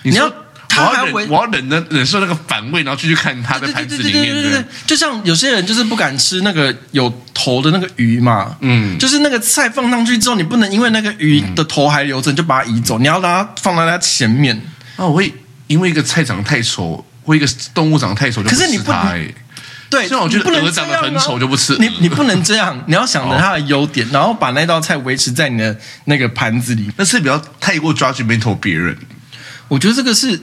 [0.04, 0.32] 你要。
[0.68, 4.12] 他还我要忍着忍受那个反胃，然后继续看他的盘子里面。
[4.12, 14.60] 对对对对对，就像有些人就是不敢吃那个有头的那个鱼嘛，嗯，就是那个菜放上去之后，你不能因为那个鱼的头还留着，你就把它移走，你要让它放在它前面。
[14.96, 15.32] 啊，我会
[15.68, 18.60] 因为一个菜长得太丑，或一个动物长得太丑，就不吃它。
[18.60, 19.32] 可是你不能，
[19.90, 21.76] 对，像我觉得鹅长得很丑就不吃。
[21.78, 26.90] 你你不能这样， 你要想着它的优点，然后把那道菜维持在你的那个盘子里。
[26.96, 28.96] 那是比较太过 judgmental 别人。
[29.68, 30.40] 我觉得这个是。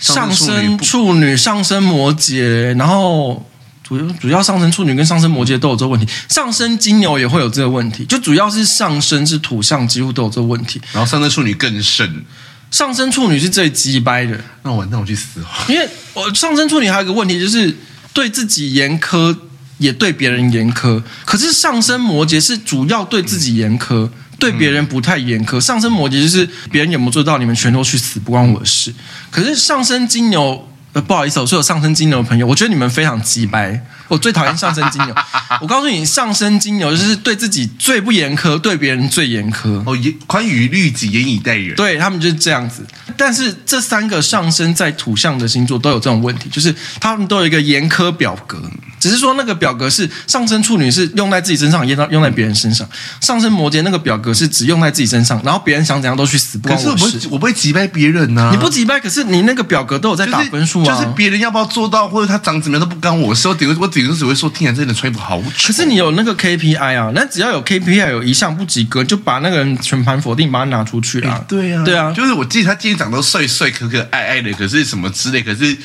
[0.00, 3.46] 上升处女，上升摩羯，然后
[3.84, 10.80] 主要主要上升处女跟上升摩羯都有这个问题，上升金牛也会有这个问题，就主要是上升是土象，几乎都有这个问题。
[10.92, 12.24] 然后上升处女更甚，
[12.70, 14.40] 上升处女是最鸡掰的。
[14.62, 15.44] 那我那我去死！
[15.68, 17.76] 因为我上升处女还有一个问题，就是
[18.14, 19.36] 对自己严苛，
[19.78, 21.02] 也对别人严苛。
[21.26, 24.08] 可是上升摩羯是主要对自己严苛。
[24.40, 28.92] 对别人不太严苛，上升摩羯就是别人有没有做到，你们全都去死，不关我的事。
[29.30, 33.84] 可是上升金牛，呃，不好意思，我说有上升金牛的朋友，我觉得你们非常鸡掰。
[34.10, 35.14] 我最讨厌上升金牛。
[35.60, 39.82] 我告诉你，上升金牛就是对自己最不严苛，对别人最严苛。
[39.86, 41.76] 哦，严宽于律己，严以待人。
[41.76, 42.84] 对他们就是这样子。
[43.16, 48.60] 但是这三个上升在土象的星座都有这种问题，就是他们都有一个严苛表格，
[48.98, 52.86] 只是说那个表格是上升处女是用在自己身上，用在用在别人身上；
[53.20, 56.90] 上升摩羯那个表格是只用在自己身上，然后别人想怎样都去死，不关我事。
[56.90, 58.50] 可是我不会，我不会击败别人呐、啊。
[58.52, 60.86] 你不击败，可是你那个表格都有在打分数啊。
[60.86, 63.48] 就是别人要不要做到，或者他长怎么样都不干我事。
[63.48, 65.68] 我顶多我顶多只会说，听起来这人穿衣服好丑。
[65.68, 71.44] 可是你有那个 KPI 啊，那只要有 KPI 有一项不及格，就把那个人全盘否定，把他拿出去啊。
[71.48, 75.76] 对啊，对啊，就是我记得他今天长得帅帅、可可爱爱的，可是什么之类，可是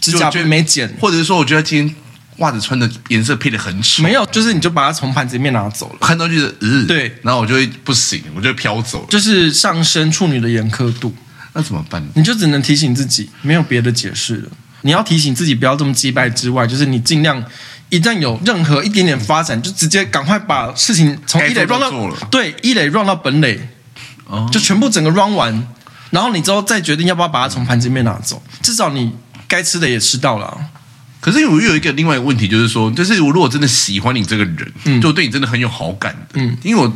[0.00, 1.96] 指甲没剪，或者是说，我觉得今天
[2.38, 4.02] 袜子穿的颜色配的很丑。
[4.02, 9.06] 没有，就是你就把它从盘子里面拿走了，看到就是嗯，对，然后我就会不行，我就会飘走了。
[9.08, 11.14] 就是上升处女的严苛度，
[11.54, 12.06] 那怎么办？
[12.14, 14.48] 你就只能提醒自己，没有别的解释了。
[14.86, 17.44] 你要提醒自己不要这么击败之外，就是你尽量
[17.88, 21.90] 一旦有任何一点点发展，就直接赶快把事情从一垒 run 到
[22.30, 23.68] 对一垒 run 到本垒，
[24.26, 25.68] 哦，就全部整个 run 完，
[26.10, 29.12] 然后你之后再决定要不要把它从盘子里面拿走，至少你
[29.48, 30.56] 该吃的也吃到了。
[31.20, 36.92] 可是我又有一个另外一个问题，就是说，就是我如果真的喜欢你这个人，嗯，就对你真的很有好感的，嗯，因为我。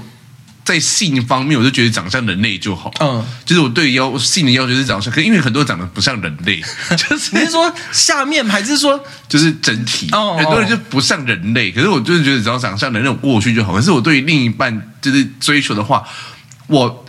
[0.71, 2.93] 在性方面，我就觉得长相人类就好。
[3.01, 6.63] 嗯，就是我对要性的要求是长相，可因为很多人长得不像人类，
[6.97, 10.09] 就是你是说下面还是说就是整体？
[10.13, 13.75] 哦，很多人就不像人类，可是我就是觉得只要长相能那种过去就好。
[13.75, 16.07] 可是我对于另一半就是追求的话，
[16.69, 17.05] 我。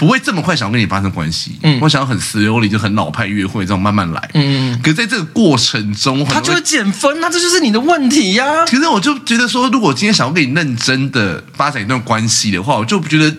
[0.00, 8.64] 不会这么快想要跟你发生关系，嗯，我想要很 slowly 就很老派约会这种慢慢来，嗯，可是在这个过程中，他就会减分，那这就是你的问题呀、啊。
[8.64, 13.36] 其实我就觉得说，如果今天想要跟你认真的发展一段关系的话，我就觉得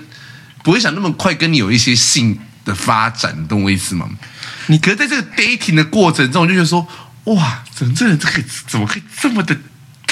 [0.64, 4.08] 不会想那么快跟你有一些性的发展，懂我意思吗？
[4.68, 6.88] 你可是在这个 dating 的过程中，我就觉得说，
[7.24, 9.58] 哇，怎么这人这个怎么可以这么的？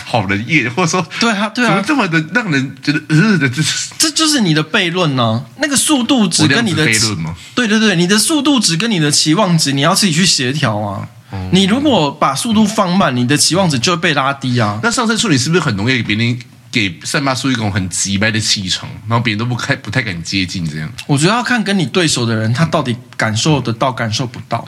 [0.10, 5.46] 好人业，或者说对啊，对啊，怎么这么的让人觉得呃的，这是这就是你的悖论呢？
[5.62, 7.36] 那个速度值跟你的悖论吗？
[7.54, 11.08] 对对对，你的速度值跟你的期望值，你要自己去协调啊。
[11.32, 14.80] 嗯、你如果把速度放慢，你的期望值就会被拉低啊。
[14.82, 16.40] 那上升处理是不是很容易给别人
[16.72, 20.92] 给散发出一种很急掰的气场，然后别人都不太不太敢接近这样？
[21.06, 24.68] 我觉得要看跟你对手的人，他到底感受得到感受不到。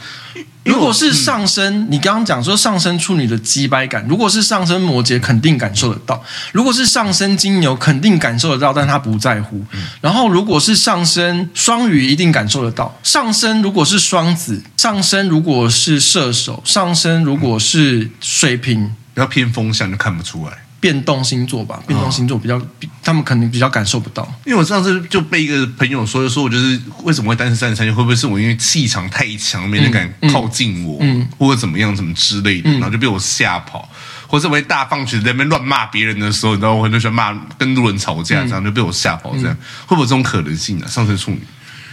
[0.63, 6.21] 如果是上升，你刚刚讲说上升处女的机掰感，如果是上升摩羯，肯定感受得到；
[6.51, 9.63] 如果是上升金牛，肯定感受得到，但他不在乎。
[10.01, 12.95] 然后如果是上升双鱼，一定感受得到。
[13.03, 20.53] 上升如果是双子，上升如果是射手，上升如果是水瓶，比较偏风向就看不出来。
[20.81, 22.67] 变动星座吧，变动星座比较，哦、
[23.03, 24.27] 他们可能比较感受不到。
[24.45, 33.87] 因为我上次就被一个朋友说，说我就是为什么会单身三十三天，会不会是我因为气场太强，没人敢靠近我，嗯嗯、或者怎么样，怎么之类的，嗯、然后就被我吓跑，
[34.25, 40.89] 或者我会大放厥词在那边乱骂别人的时候，你知道我很多喜欢骂跟路人吵架，这样、嗯、就被我吓跑，这样、嗯、会不会有这种可能性呢、啊？
[40.89, 41.39] 上升处女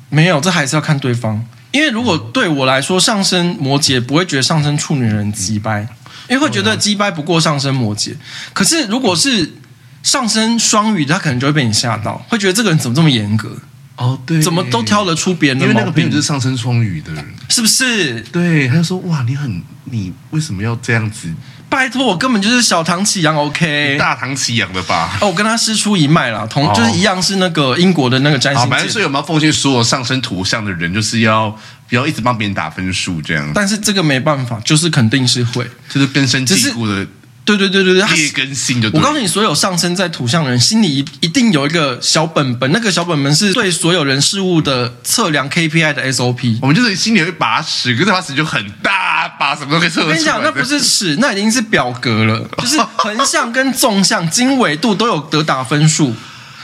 [0.09, 1.45] 没有，这还是要看对方。
[1.71, 5.87] 因为如果对我来说，上升摩羯不会觉得上升处女人鸡掰。
[6.29, 8.15] 嗯因为会觉得击败不过上升摩羯，
[8.53, 9.55] 可是如果是
[10.03, 13.57] 上升双鱼，他可能就会被你吓到，会觉得这个人怎么这么严格？
[13.97, 15.75] 哦，对，怎么都挑得出别人的毛病？
[15.75, 18.21] 因为那个朋友就是上升双鱼的人，是不是？
[18.21, 21.29] 对，他就说哇，你很，你为什么要这样子？
[21.69, 25.19] 拜托，我根本就是小唐启阳，OK，大唐启阳的吧？
[25.21, 28.71] 哦，我跟他师出一脉啦，同就是一样是那个英国的那个占星。
[28.71, 31.55] 反正所以我们要奉劝所有上升图像的人，就是要
[31.89, 33.51] 不要一直帮别人打分数这样。
[33.55, 37.07] 但是这个没办法，就是肯定是会，就是根深蒂固的。
[37.45, 38.91] 对对对对对，劣根性就。
[38.93, 46.59] 我告诉你，所有上升在土象的人心里一一定有一个小本本，那个小本本是对所有人事物的测量 KPI 的 SOP。
[46.61, 50.09] 我们就是心里有一把尺，可是这把尺就很大把，什么都可以测得出来。
[50.09, 56.15] 我跟你讲，那不是尺，那已经是表格了，就是横向跟纵向经纬度都有得打分数。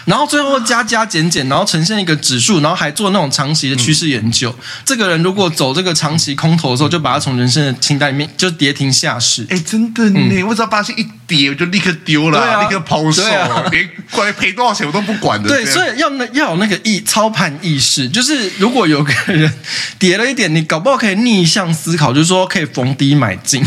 [0.05, 4.51] 然后最后加加减减，然后呈现一个指数，然后还做那种长期的趋势研究。
[4.51, 9.47] 嗯、这个人如果走这个长期空头的时候，就把他从人生的清单里面就跌停下市。
[9.49, 15.49] 哎，真的呢，嗯、我只要发现一跌，我就立刻丢了，啊、立刻抛售，啊、连关于赔多少钱我都不管的。
[15.49, 19.51] 对，所以要那要有那个意操盘意识，就是如果有个人
[19.99, 23.64] 跌了一点，你搞不好可以逆向思考，就是说可以逢低买进。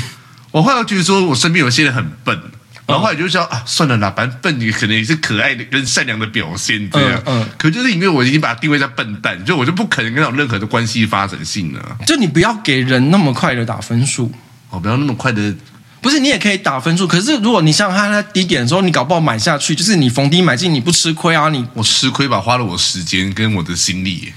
[0.51, 2.39] 我后来觉得说，我身边有些人很笨。
[2.87, 7.21] 然后后来就说啊，算了啦，反正笨，女可能也是可爱的跟善良的表现这样。
[7.25, 11.97] 嗯，嗯，可就是因为我已经把它定位在笨蛋，就我就不可能跟他有任何的关系发展性了。
[12.05, 14.31] 就你不要给人那么快的打分数，
[14.69, 15.53] 哦，不要那么快的，
[15.99, 17.05] 不是你也可以打分数。
[17.05, 21.49] 可是如果你像他在低点的时候，你搞不好买下去，就是你逢低买进，你不吃亏啊？
[21.49, 24.31] 你我吃亏吧，花了我时间跟我的心力。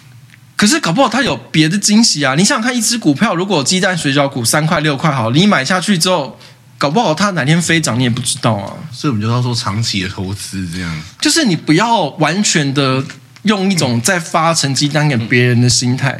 [0.56, 2.34] 可是搞不好他有别的惊喜啊！
[2.34, 6.36] 你想想看，一只股票如果鸡蛋水饺股三块六块好，你买下去之后。
[6.80, 8.72] 搞不好他哪天飞涨，你也不知道啊。
[8.90, 13.04] 所以我们就要说长期的投资，这样就是你不要完全的
[13.42, 16.18] 用一种在发成绩单给别人的心态。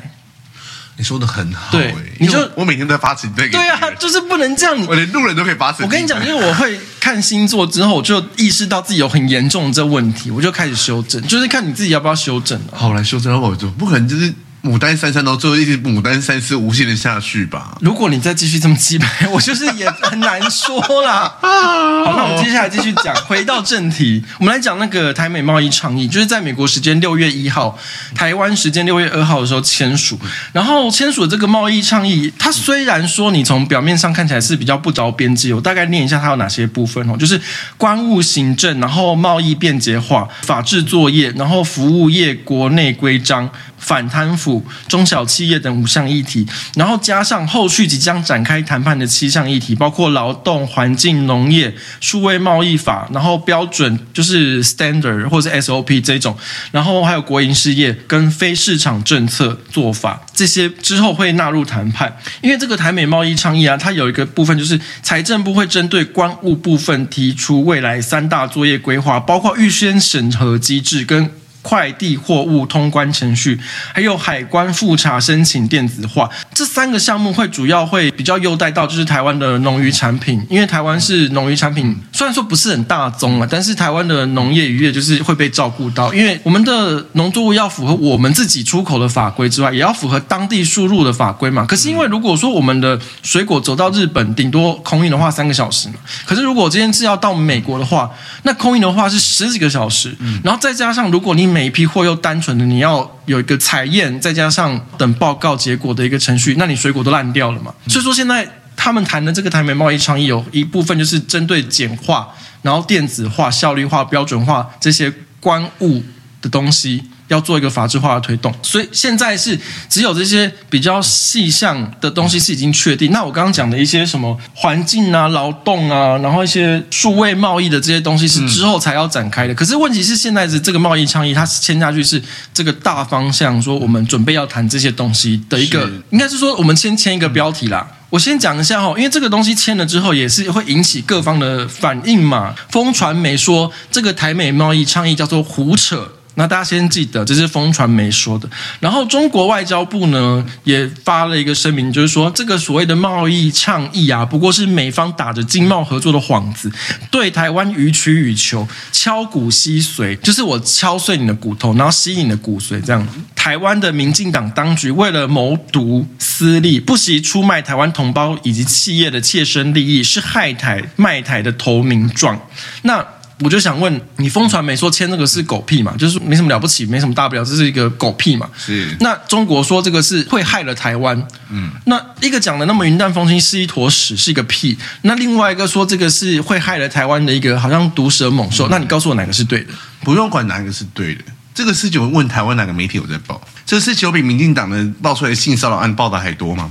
[0.99, 3.51] 你说的很好，欸，对，你说我每天都在发成绩单。
[3.51, 4.87] 对啊，就是不能这样。
[4.87, 5.87] 我连路人都可以发成。
[5.87, 12.61] 我跟你讲，因为我会看星座之后，我就意识到自己有很严重的这问题，我就开始修正，就是看你自己要不要修正。
[12.71, 14.35] 好，来修正，我就不可能就是。
[14.63, 17.79] 牡丹三三到最后一直牡丹三四无限的下去吧。
[17.81, 21.35] 如果你再继续这么鸡掰， 我就是也很难说啦。
[21.41, 27.79] 好，那我们接下来继续讲，回到正题，我们来讲那个台美贸易倡议，就是在美国时间六月一号，
[28.15, 30.19] 台湾时间六月二号的时候签署。
[30.53, 37.41] 然后签署的这个贸易倡议，它虽然说你从表面上看起来是比较不着边际，我大概念一下它有哪些部分哦，就是
[37.79, 43.51] 官务行政，然后贸易便捷化，法制作业，然后服务业国内规章。
[43.81, 56.37] 反贪腐、中小企业等五项议题，然后加上后续即将展开谈判的七项议题，包括劳动、环境、农业、数位贸易法，然后标准就是 standard 或者 SOP 这种，
[56.71, 62.17] 然后还有国营事业跟非市场政策做法，这些之后会纳入谈判。
[62.43, 71.31] 因为这个台美贸易倡议啊，它有一个部分就是财政部会针对关务部分提出未来三大作业规划，包括预先审核机制跟。
[71.63, 73.59] 快递货物通关程序，
[73.95, 91.67] 还有海关复查申请电子化，这三个项目会主要会比较优待到就是台湾的农渔产品，因为台湾是农渔产品，虽然说不是很大宗啊，但是台湾的农业渔业就是会被照顾到，因为我们的农作物要符合我们自己出口的法规之外，也要符合当地输入的法规嘛。
[91.67, 95.95] 可是因为如果说我们的水果走到日本，顶多空运的话三个小时嘛，
[96.25, 98.11] 可是如果今天是要到美国的话，
[98.45, 107.75] 那空运的话是十几个小时，然后再加上如果你每一批货又单纯的，你要有一个采验，再加上等报告结果的一个程序，那你水果都烂掉了嘛。
[107.89, 112.29] 所以说现在他们谈的这个台美贸易倡议，有一部分就是针对简化、
[112.63, 116.03] 然后电子化、效率化、标准化这些关务
[116.41, 117.03] 的东西。
[117.31, 123.13] 要做一个法制化的推动，所以现在是只有这些比较细项的东西是已经确定。
[123.13, 129.55] 那我刚刚讲的一些什么环境啊、劳动啊，然后一些数位贸易的这些东西是之后才要展开的。
[129.55, 132.21] 可是问题是，现在的这个贸易倡议，它签下去是
[132.53, 137.87] 这个大方向，说我们准备要谈这些东西的一个，应该是说我们先签一个标题啦。
[138.11, 142.57] 我先讲一下哈，因为这个东西签了之后，也是会引起各方的反应嘛。
[142.69, 146.11] 风传媒说这个台美贸易倡议叫做胡扯。
[146.37, 148.49] 那大家先记得，这是风传媒说的。
[148.79, 156.71] 然后中国外交部呢也发了一个声明，就是说这个所谓的贸易倡议啊，不过是美方打着经贸合作的幌子，
[157.11, 163.07] 对台湾予取予求，敲骨吸髓，就是我敲碎你的骨头，然后吸你的骨髓这样。
[163.35, 172.41] 台湾的民进党当局为了谋独私利，不惜出卖台湾同胞以及企业的切身利益，是害台卖台的投名状。
[172.83, 173.05] 那。
[173.41, 175.95] 我就想问你，风传媒说签这个是狗屁嘛？
[175.99, 178.49] 就是没什么了不起，没什么大不了，这是一个狗屁嘛？
[178.57, 178.95] 是。
[179.01, 184.77] 那中国说这个是会害了台湾，嗯，那一个讲的那么云淡风轻，是一坨屎，是一个屁。
[185.03, 188.69] 那另外一个说这个是会害了台湾的一个，好像毒蛇猛兽。
[188.69, 189.73] 嗯、那你告诉我哪个是对的？
[190.05, 191.25] 不用管哪一个是对的，
[191.55, 193.41] 这个事情我问台湾哪个媒体有在报？
[193.65, 196.71] 这个事情有比民进党的爆出来的性骚扰案报道还多吗？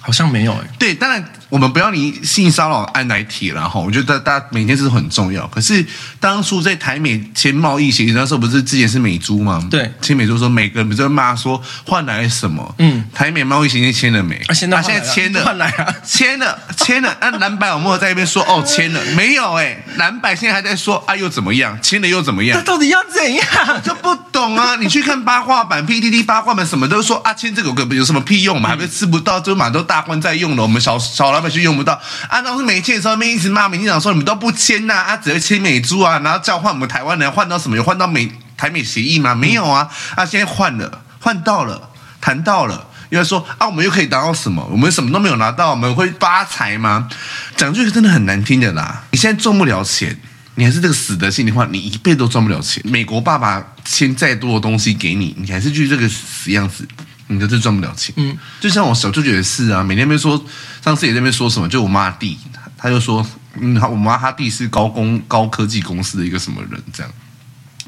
[0.00, 0.70] 好像没有诶、欸。
[0.78, 1.24] 对，当然。
[1.48, 5.46] 我们不要以性骚扰案来提了哈，我觉得大家每件事很重要。
[5.46, 5.84] 可是
[6.18, 9.64] 当初在台美签贸易协议那时候，不是之前是美猪吗？
[9.70, 12.74] 对，签美猪说每个人不是骂说换来什么？
[12.78, 14.34] 嗯，台美贸易协议签了没？
[14.48, 17.16] 啊，现在签了，换来啊，签了，签了。
[17.20, 19.00] 那蓝白有没有在那边说哦 签了？
[19.14, 21.78] 没有哎、欸，蓝白现在还在说啊又怎么样？
[21.80, 22.58] 签了又怎么样？
[22.58, 23.44] 他到底要怎样？
[23.84, 24.76] 就不懂啊！
[24.76, 28.70] 你去看八卦版 PTT 八卦版什么都说啊签这个有有什么屁用嘛？
[28.70, 32.00] 还不是吃不到，就马都大官在用了，我们小小老百姓用不到。
[32.28, 37.76] 啊，当时没签的时候，面一直骂民进党说你们都不签呐，啊，只会签美猪啊，然后叫换我们台湾人换到什么？
[37.76, 39.34] 有换到美台美协议吗？
[39.34, 44.66] 没有啊，啊，现在换了，换到了，谈到了，因为说啊，我们又可以拿到什么？
[44.70, 47.08] 我们什么都没有拿到，我们会发财吗？
[47.56, 50.18] 讲句真的很难听的啦，你现在赚不了钱，
[50.56, 52.82] 你还是这个死德性的话，你一辈子都赚不了钱。
[52.86, 56.86] 美国爸爸签再多的东西给你，你还是继续这个死样子。
[57.28, 58.14] 你就真赚不了钱。
[58.16, 60.42] 嗯，就像我小舅舅也是啊，每天被说，
[60.84, 62.38] 上次也在那边说什么，就我妈弟，
[62.76, 63.26] 他就说，
[63.60, 67.12] 嗯，我妈他弟是高工高科技公司的一个什么人，这样。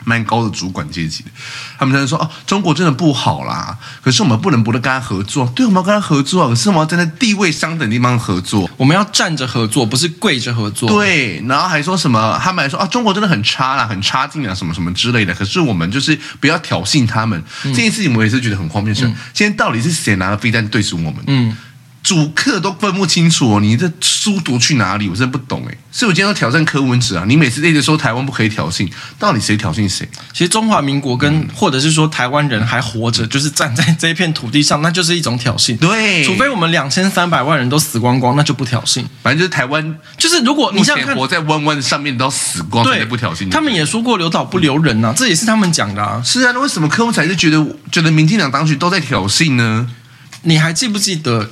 [0.09, 1.31] 蛮高的主管阶级的，
[1.79, 3.77] 他们在说哦，中国真的不好啦。
[4.03, 6.49] 可是我们不能不能跟他合作，对，我们要跟他合作。
[6.49, 10.88] 可是我们要站在地位相等的地方合作，我们要站着合作，不是跪着合作。
[10.88, 12.40] 对，然后还说什么？
[12.42, 15.35] 他们还说啊，中国真的很差啦，很差劲啊，什么什么之类的。
[15.35, 17.38] 可是我们就是不要挑衅他们。
[17.64, 18.94] 嗯、这件事情我也是觉得很荒谬。
[18.94, 21.23] 是、嗯，现在到底是谁拿了飞弹对准我们？
[21.27, 21.57] 嗯。
[22.09, 25.11] 主客都分不清楚哦，你这书读去哪里？
[25.11, 25.77] 我真的不懂哎。
[25.92, 27.25] 所以我今天要挑战柯文哲啊！
[27.29, 30.09] 你每次一直说台湾不可以挑衅，到底谁挑衅谁？
[30.33, 35.77] 其实中华民国跟、嗯、或者是说台湾人还活着，就是站在这一片土地上，那就是一种挑衅。
[35.77, 39.05] 对，除非我们两千三百万人都死光光，那就不挑衅。
[39.23, 43.51] 反正就是台湾，就是如果你像活在弯弯上面都死光，对，不挑衅。
[43.51, 46.23] 他们也说过留岛不留人呐、啊，这也是他们讲的啊。
[46.25, 49.90] 是啊，那为什么柯文哲就觉得觉得民进党当局都在挑衅呢？
[50.44, 51.51] 你还记不记得？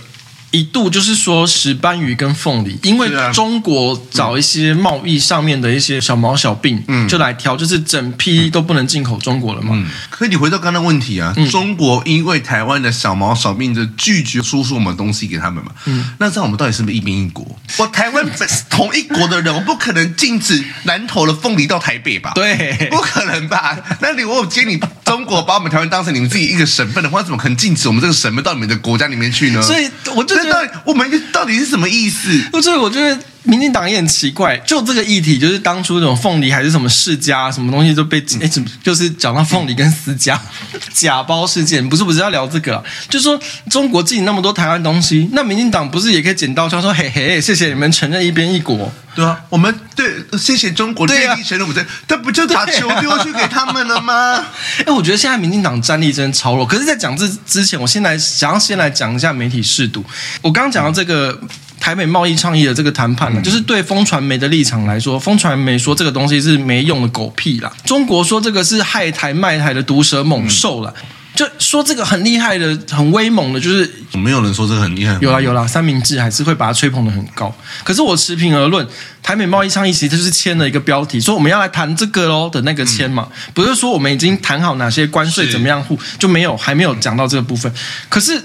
[0.57, 9.73] 一度就是说石斑鱼跟凤梨，因为中国找一些贸易上面的一些小毛小病，嗯，就来挑，就是整批都不能进口中国了嘛。
[9.75, 17.45] 嗯，可以你回到刚刚问题啊，嗯、中国因为台湾的小毛小病的拒绝输出我们东西给他们嘛，嗯，那这样我们到底是不是一边一国？
[17.79, 18.25] 我台湾
[18.71, 22.33] 同一国的人，我不可能禁止南投的凤梨到台北吧？
[22.35, 23.77] 对，不可能吧？
[24.01, 29.61] 那你如果接你中国把我们台湾当成你们自己一个省份的话，怎么可能禁止我们这个省份到你们的国家里面去呢？
[29.63, 32.29] 所以我就觉得，我们到底是什么意思？
[32.51, 33.19] 不是我觉得。
[33.47, 40.41] 民进党也很奇怪，就这个议题，就是当初那种凤梨还是什么世家，什么东西都被哎，怎么就是讲到凤梨跟私家
[40.93, 41.89] 假包事件？
[41.89, 43.41] 不是不是要聊这个啊，就是说
[43.71, 54.45] 中国禁那么多台湾东西，那民进党不是也可以捡刀枪说嘿嘿，谢谢你们承认一边一国，对啊，我们对谢谢中国愿意承认我们这，他不就把球丢去给他们了吗？
[54.85, 56.67] 哎，我觉得现在民进党战力真的超弱。
[56.67, 60.05] 可是，在讲这之前，我先来想要先来讲一下媒体试读。
[60.43, 61.41] 我刚刚讲到这个。
[61.79, 67.73] 台北贸易倡议的这个谈判呢，就是对风传媒的立场来说，风传媒说这个东西是没用的狗屁啦。
[67.85, 70.93] 中国说这个是害台卖台的毒蛇猛兽啦，
[71.35, 75.17] 就说这个很厉害的、很威猛的，就是没有人说这个很厉害。
[75.21, 77.55] 有啦有啦，三明治还是会把它吹捧得很高。
[77.85, 78.85] 可是我持平而论，
[79.23, 87.73] 台美贸易倡议其实就是签了一个标题，说我们要来谈这个喽的那个签嘛，不是说我们已经谈好哪些关税怎么样互就没有还没有讲到这个部分。
[88.09, 88.43] 可是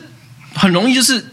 [0.54, 1.26] 很容易就是。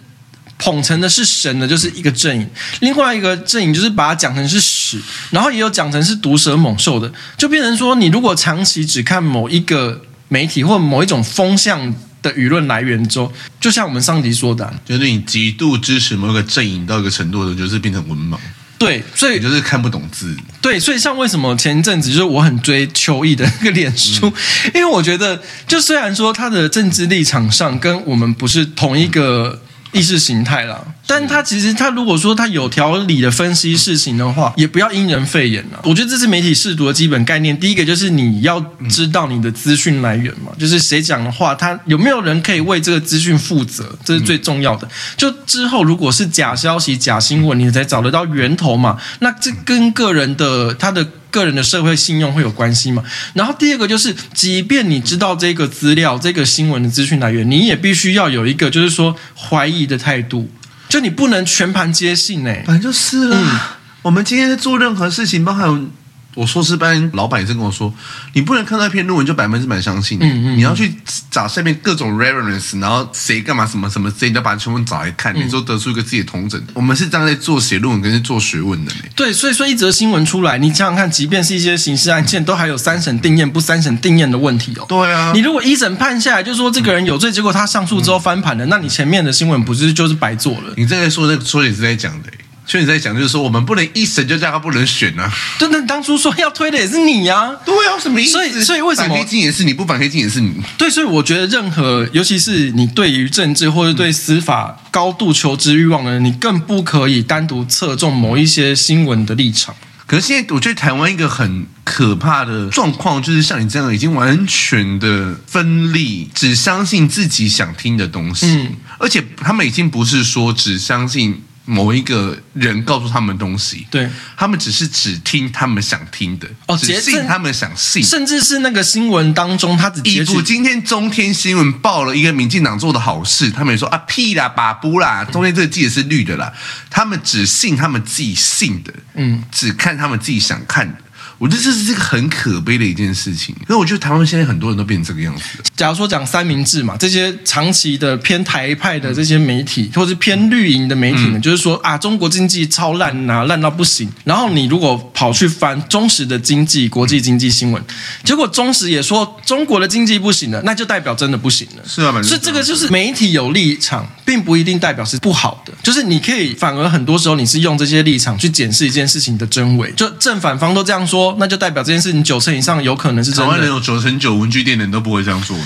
[0.59, 2.45] 捧成的是神的，就是一个阵营；
[2.81, 5.01] 另外一个阵营就是把它讲成是屎，
[5.31, 18.37] 然后也有讲成是毒蛇猛兽的，就变成说，你如果长期只看某一个媒体或某一种风向的舆论来源之后，就像我们上集说的，就是你极度支持某个阵营到一个程度的，就是变成文盲。
[18.79, 20.37] 对，所以就是看不懂字。
[20.61, 24.27] 对，所以像为什么前一阵子就是我很追邱毅的那个脸书，
[24.75, 29.63] 因为我觉得，就虽然说他的政治立场上跟我们不是同一个。
[29.93, 35.81] 意识形态啦，但他其实他如果说他有条理的分析事情的话，也不要因人废言了。
[35.85, 37.59] 我觉得这是媒体试读的基本概念。
[37.59, 44.89] 第一个就是你要知道你的资讯来源嘛，就是谁讲的话，他有没有人可以为这个资讯负责，这是最重要的。
[45.17, 48.99] 就之后如果是假消息、假新闻，你才找得到源头嘛。
[49.21, 51.07] 那这跟个人的他的。
[51.31, 53.03] 个人的社会信用会有关系吗？
[53.35, 60.51] 然后第二个就是，即便你知道这个资料、这个新闻的资讯来源，你也必须要有一个就是说怀疑的态度，
[60.89, 63.37] 就你不能全盘皆信哎、欸，反正就是了。
[63.37, 63.59] 嗯、
[64.03, 65.91] 我们今天在做任何事情，包含。
[66.39, 67.93] 我硕士班老板也是跟我说，
[68.33, 70.95] 你不能看到一篇论文就百分之百相信，嗯嗯，你要去
[71.33, 76.63] 找下面各种 reference，然后谁干嘛什么什么，谁你要把它全部找来看，你就得出一个自己的统整。
[76.75, 78.93] 我们是这样在做写论文跟做学问的。
[79.17, 84.87] 对，所以说一则新闻出来，你想想看，即便是一些刑事案件，都还有三审定验不三审定验的问题哦。
[84.89, 90.75] 对啊，你如果一审判下来就说这个人有罪，结果他上诉之后翻盘了，那你前面的新闻不是就是白做了？
[90.77, 92.31] 你这个说的说也是在讲的。
[92.69, 95.33] 所以你在讲，就是说我们不能一审就叫他不能选呢、啊？
[95.59, 97.57] 对，那当初说要推的也是你呀、啊。
[97.65, 98.33] 对啊，什么意思？
[98.33, 100.53] 所以，所以为什么反黑金也是你，不反黑金也是你？
[100.77, 109.75] 对，所以我觉得任何，尤其是你对于政治或者对司法高度求知欲望的人，你更不可以单独侧重某一些新闻的立场。
[110.07, 121.43] 可是现在，我觉得台湾一个很可怕的状况，就是像你这样，已经完全的分立，只相信自己想听的东西，嗯、而且他们已经不是说只相信。
[121.71, 124.09] 某一个人告诉他们东西，对，
[124.39, 136.51] 他们只是只听他们想听的，哦，只信他们想信，甚至是那个新闻当中，他只截取今天中天新闻报了一个民进党做的好事，他们也说啊屁啦，把不啦，中天这个记者是绿的啦，
[136.89, 140.99] 他们只信他们自己信的，嗯，只看他们自己想看的。
[141.39, 145.43] 我觉得这是这个很可悲的一件事情，因为我觉得台湾现在很多人都变成这个样子。
[145.77, 154.11] 假如说讲三明治嘛，这些长期的偏台派的这些媒体，或者是偏绿营的媒体呢，嗯、就是说啊，中国经济超烂啊，烂到不行。
[154.25, 157.81] 然后你如果跑去翻中时的经济、国际经济新闻，
[158.25, 161.83] 结果中时也说中国的经济不行了，那就代表真的不行了。
[161.87, 165.73] 是啊，所以这个就是媒体有立场，并不一定代表是不好的。
[165.83, 171.35] 就是你可以反而很多时候你是用这些立场去检视一件事情的真伪，就正反方都这样说。
[171.39, 173.45] 那就代表这件事情九成以上有可能是真的。
[173.47, 175.57] 台湾人有九成九文具店的人都不会这样做。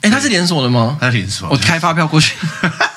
[0.00, 0.96] 哎，他是连锁的吗？
[0.98, 1.46] 他是连锁。
[1.50, 2.32] 我开发票过去。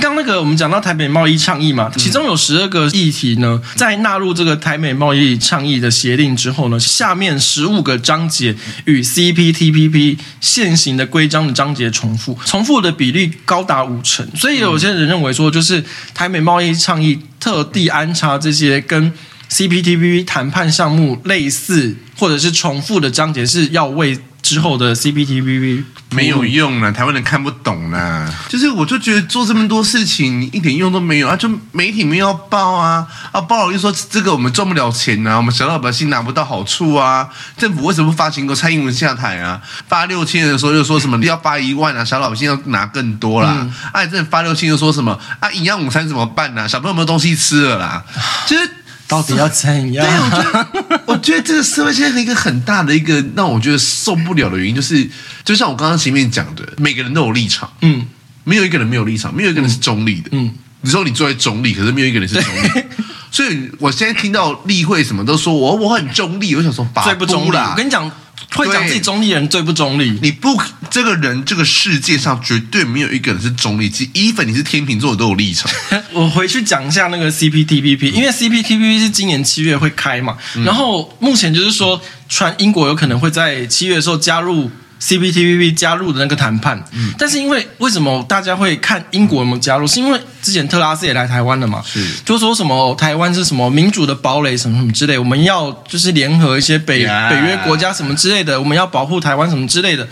[0.00, 14.26] 刚那个我们讲到台北贸易倡议嘛，其中有十二个议题呢，在纳入这个台美贸易倡议的协定之后呢，下面十五个章节与 CPTPP 现行的规章的章节重复，重复的比例高达五成。
[14.36, 15.84] 所以有些人认为说，就是
[16.14, 19.12] 台美贸易倡议特地安插这些跟
[19.50, 28.32] CPTPP 谈判项目类似或者是重复的章节，是要为之后的 CPTPP 没有用了，台湾人看不懂啦。
[28.48, 31.36] 就是我就觉得做这么多事情，一点用都没有啊！
[31.36, 37.28] 就媒体没有要报啊，啊报了又说这个我们赚不了钱啊，我们小老百姓拿不到好处啊。
[37.58, 39.60] 政府为什么不发行过蔡英文下台啊？
[39.86, 43.54] 发六千的时候又说什么要发一万啊，小老百姓要拿更多啦。
[43.60, 45.50] 嗯、啊，真的发六千又说什么啊？
[45.50, 46.68] 营养午餐怎么办呢、啊？
[46.68, 48.02] 小朋友没有东西吃了啦。
[48.46, 48.70] 其实。
[49.08, 50.06] 到底要怎样？
[50.06, 55.08] 对，我觉得，我觉得这个社会现在一个很大的一个让我觉得受不了的原因，就是
[55.44, 58.06] 就像我刚刚前面讲的，每个人都有立场，嗯，
[58.44, 60.52] 没有一个人没有立场，没有一个人是中立的，嗯，
[60.82, 62.84] 你说你作为中立，可是没有一个人是中立，
[63.30, 68.10] 所以我现在听到例会什么都说我我很中立，我想说最不中立，我跟你讲。
[68.52, 70.18] 会讲自己中立的人最不中立。
[70.22, 73.88] 你不，这个人，这个世界上绝对没有一个人是中立。
[73.88, 75.70] 即 even 你是天秤座，都有立场。
[76.12, 84.70] 我回去讲一下那个 CPTPP，因为 CPTPP 是今年七月会开嘛，嗯、然后目前就是说，传英国有可能会在七月的时候加入。
[85.00, 89.86] CPTPP 加入的那个谈判，嗯，但是因为为什么大家会看英国有没有加入？
[89.86, 100.06] 是因为之前特拉斯也来台湾了嘛，是，就说什么台湾是什么民主的堡垒，什么什么之类，我们要就是联合一些北.北约国家什么之类的，我们要保护台湾什么之类的，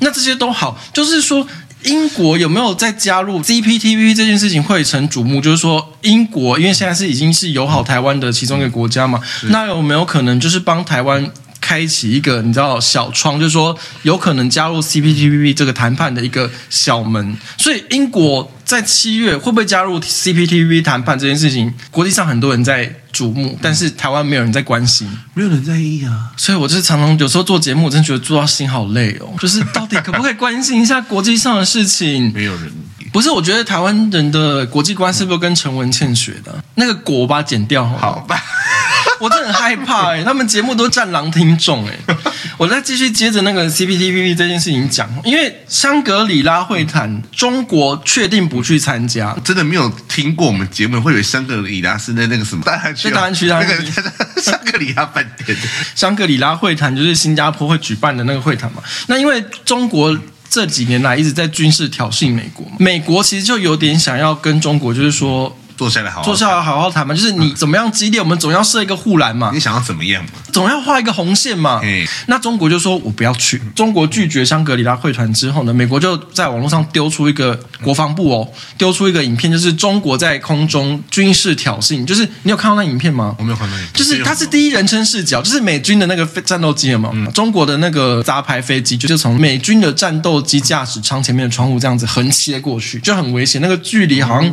[0.00, 1.46] 那这些都好，就是说
[1.84, 5.40] 英国有没有再加入 CPTPP 这件事情会成瞩目？
[5.40, 9.20] 就是说英国因为现在是已经是友好台湾的其中一个国家嘛，
[9.50, 11.30] 那有没有可能就是帮台湾？
[11.62, 17.34] 开启一个你知道小窗，就是说有可能加入 CPTPP 这个谈判的一个小门。
[17.56, 26.32] 所以英国在七月会不会加入 CPTPP 谈判这件事情，国际上很多人在瞩目，但是台湾没有人在关心，没有人在意啊。
[26.36, 29.32] 所以我就是常常有时候做节目，我真的觉得做到心好累哦。
[29.38, 32.32] 就是到底可不可以关心一下国际上的事情？
[32.32, 32.72] 没有人。
[33.12, 36.64] 不是，我觉得台湾人的国际观是不是跟陈文茜学的？
[36.76, 38.42] 那个“国”把它剪掉好，好吧。
[39.20, 42.16] 我真的很害怕哎、欸，他们节目都战狼听众哎、欸，
[42.58, 53.76] 我再继续接着那个 CPTPP 这件事情讲，因为香格里拉会谈，中国确定不去参加，真的没有听过我们节目，会以为香格里拉是在那个什么大安区，大安区那个
[54.42, 55.56] 香格里拉饭店。
[55.94, 60.18] 香格里拉会谈就是新加坡会举办的那个会谈嘛，那因为中国
[60.52, 65.56] 这几年来一直在军事挑衅美国，美国其实就有点想要跟中国就是说。
[65.82, 69.50] 坐下来好好，坐下来好好谈嘛，就是你怎么样激烈，我们总要设一个护栏嘛。
[69.52, 70.30] 你想要怎么样嘛？
[70.52, 71.80] 总要画一个红线嘛。
[72.26, 73.60] 那中国就说我不要去。
[73.74, 82.06] 中国拒绝香格里拉会谈之后呢，美国就在网络上丢出一个国防部哦，丢出一个影片，就是中国在空中军事挑衅。
[82.06, 83.34] 就是你有看到那影片吗？
[83.38, 83.76] 我没有看到。
[83.92, 93.60] 就是它是第一人称视角，就是美军的那个战斗机嘛，嗯、中国的那个杂牌飞机，就是从美军的战斗机驾驶舱前面的窗户这样子横切过去，就很危险。
[93.60, 94.52] 那个距离好像。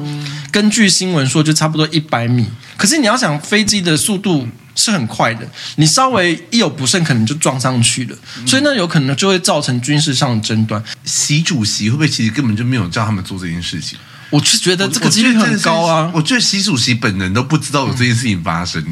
[0.52, 2.48] 根据新闻说，就差不多一百米。
[2.78, 8.18] 可是你要想，飞机的速度是很快的，你稍微一有不慎，可能就撞上去了。
[8.46, 10.82] 所以那有可能就会造成军事上的争端。
[11.04, 13.98] 习主席会不会其实根本就没有叫他们做这件事情？
[14.32, 16.12] 我是觉得这个几率很高啊。
[16.14, 18.84] 我觉得习主席本人都不知道有这件事情发生。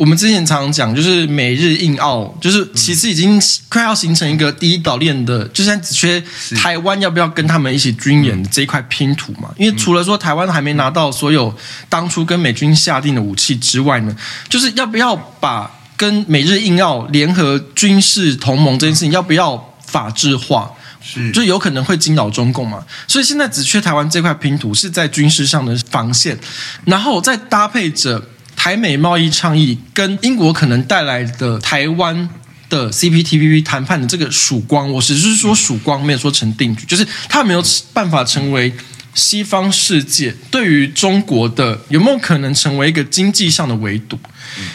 [0.00, 3.38] 我们之前常常讲，就是美日印澳，就是其实已经
[3.68, 6.18] 快要形成一个第一岛链的，就现在只缺
[6.56, 9.50] 台湾要不要跟他们一起军演这一块拼图嘛。
[9.58, 11.54] 因为除了说台湾还没拿到所有
[11.90, 14.16] 当初跟美军下定的武器之外呢，
[14.48, 20.70] 就是要不要把跟美日印澳联合军事同盟这件事情要不要法制化，
[21.02, 22.82] 是就有可能会惊扰中共嘛。
[23.06, 26.38] 所以现在只缺台湾这块拼图是在军事上的防线，
[26.86, 28.24] 然后再搭配着。
[28.62, 32.28] 台美贸易倡议跟英国可能带来的台湾
[32.68, 38.70] 的 CPTPP 谈判的这个曙光，我只是说曙光，没有说成定局，就是它没有办法成为
[39.14, 44.18] 西方世界对于中国的有没有可能成为一个经济上的围堵，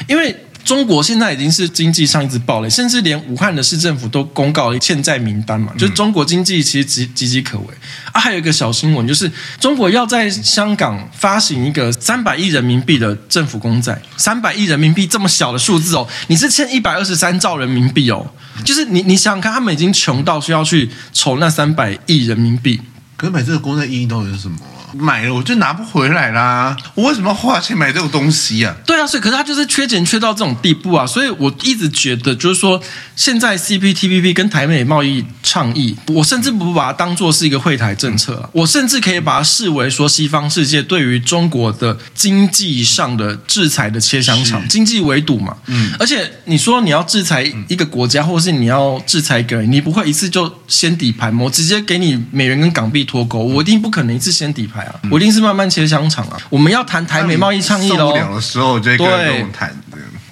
[0.07, 0.35] 因为。
[0.65, 7.65] 中国现在已经是经济上一直暴雷，甚至连武汉的市政府都公告了欠债名单嘛，就是中国经济其实岌岌岌可危
[8.11, 8.19] 啊。
[8.19, 18.25] 还有一个小新闻，就是中国要在香港发行一个三百亿人民币的政府公债，三百亿人民币这么小的数字哦，你是欠一百二十三兆人民币哦，
[18.63, 22.81] 就是你你想想看，他们已经穷到需要去筹那三百亿人民币，
[23.15, 24.57] 可是买这个公债意义到底是什么？
[24.97, 26.75] 买了我就拿不回来啦！
[26.93, 28.75] 我为什么要花钱买这种东西啊？
[28.85, 31.05] 对啊，所以可是他就是缺钱缺到这种地步啊！
[31.05, 32.81] 所以我一直觉得，就是说，
[33.15, 45.57] 现在 CPTPP 跟台美贸易倡议，我甚至不把它当做是一个会台政策啊，我甚至可以把它视为说西方世界对于中国的经济上的制裁的切香肠，经济围堵嘛。
[45.67, 51.43] 嗯，而且你说你要制裁一个国家，或者是你要制裁一个人，你不会一次就先底牌吗？
[51.43, 54.84] 我直接给你美元跟港币脱钩，我一定不可能一次先底牌。
[55.03, 56.37] 嗯、我一定是慢慢切香肠啊！
[56.49, 57.97] 我们要谈台美贸易倡议喽。
[57.97, 59.75] 受不了的时候就跟我谈。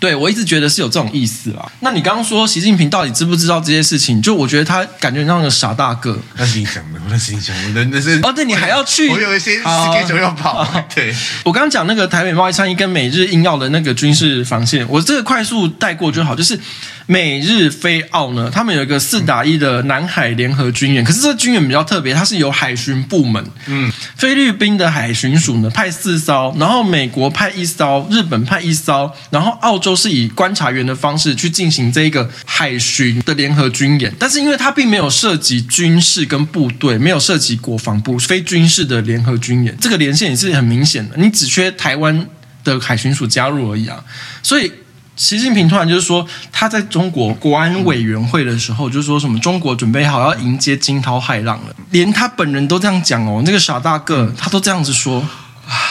[0.04, 1.66] 对，我一直觉得是有这种意思啦。
[1.80, 4.22] 那你刚刚说习近平到底知不知道这些事情？
[4.22, 6.20] 就我觉得他感觉像个傻大个。
[6.36, 9.08] 那是你讲的，那是你讲的，那是哦，对，你还要去？
[9.08, 10.68] 我有一些 schedule 要跑。
[10.94, 16.36] 对，我刚刚讲那个台美贸易倡议跟美日印澳的那个军事防线，我这个快速带过就好。
[16.36, 16.60] 就是
[17.06, 42.28] 美日非澳呢，他们有一个四打一的南海联合军演，可是这个军演比较特别，它是由海巡部门，嗯，菲律宾的海巡署呢派四艘，然后美国派一艘，日本派一艘，然后澳洲都是以观察员的方式去进行这一个海巡的联合军演，但是因为它并没有涉及军事跟部队，没有涉及国防部，非军事的联合军演，这个连线也是很明显的，你只缺台湾
[42.64, 44.04] 的海巡署加入而已啊，
[44.42, 44.72] 所以。
[45.16, 55.24] 习近平突然就是说，他在中国国安委员会的时候，就说什么中国准备好要迎接惊涛骇浪了，连他本人都这样讲哦，那个傻大个他都这样子说。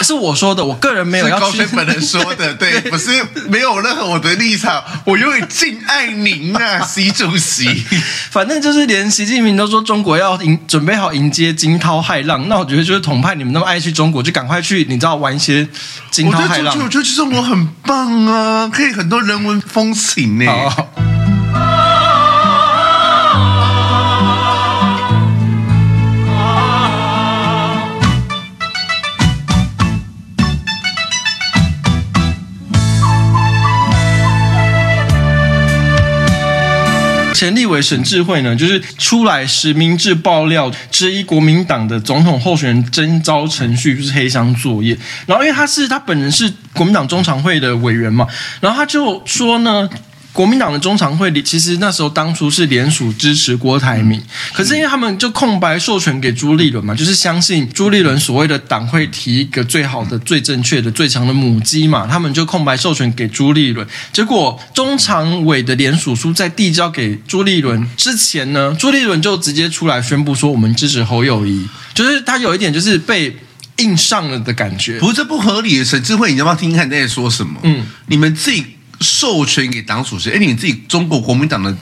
[0.03, 1.59] 是我说的，我个人没有要去。
[1.59, 3.11] 是高飞本人说的， 对，不是
[3.49, 7.85] 没有任何我的立场，我永远敬爱您啊，习主席。
[8.31, 15.67] 反正就是连习近平都说中国要迎准备好迎接惊涛骇浪，那我觉得就是统派你们那么爱去中国，就赶快去，你知道玩一些
[16.11, 16.77] 惊涛骇浪。
[16.79, 21.12] 我觉得去中国很棒啊，可以很多人文风情呢。
[37.43, 44.97] 陈立伟沈智慧呢，就是出来实名制爆料，质疑国民党的总统候选人征召程序就是黑箱作业。
[45.27, 48.29] 然后，因为他是他本人是国民党中常会的委员嘛，
[48.61, 49.91] 然后他就说呢。
[50.33, 54.19] 国民党的中常会里，其实那时候当初是联署支持郭台铭，
[54.55, 63.87] 可是因为他们就空白授权给朱立伦嘛，就是相信朱立伦所谓的党会提一个最好的、最正确的、最强的母鸡嘛，他们就空白授权给朱立伦。
[64.11, 73.37] 结果中常委的联署书在递交给朱立伦之前呢，朱立伦就直接出来宣布说我们支持侯友谊，就是他有一点就是被
[73.77, 74.99] 硬上了的感觉。
[74.99, 77.61] 不是这不合理，沈智慧，你要不要听听看你在说什么？
[77.65, 78.65] 嗯，你们自己。
[79.03, 81.77] 授权给党主席，哎，你自己中国国民党的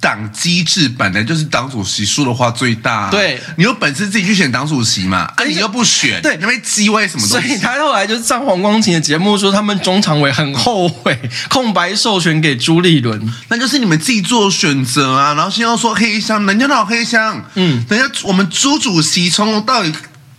[0.00, 5.20] 党机制本来就是党主席说的话最大，对，你有本事自己去选党主席嘛？
[5.36, 7.46] 啊，你又不选，对，那边叽歪什么东西？
[7.48, 11.18] 所以他后来就是上黄光芹的节目说，他们中常委很后悔
[11.48, 15.32] 空白授权给朱立伦，那就是你们自己做选择啊。
[15.32, 19.92] 然后现在说黑箱，人家闹黑箱，嗯，人家我们朱主席从头到尾。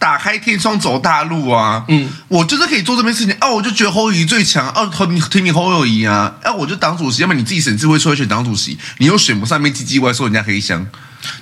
[0.05, 1.83] 打开天窗走大路啊！
[1.87, 3.49] 嗯，我就是可以做这件事情啊！
[3.49, 4.87] 我就觉得侯友谊最强啊！
[5.09, 6.31] 你听你侯友谊啊！
[6.43, 10.85] 啊，我就党主席，要么你自己省智慧出来选党主席，你又选不上面唧唧歪说人家黑箱，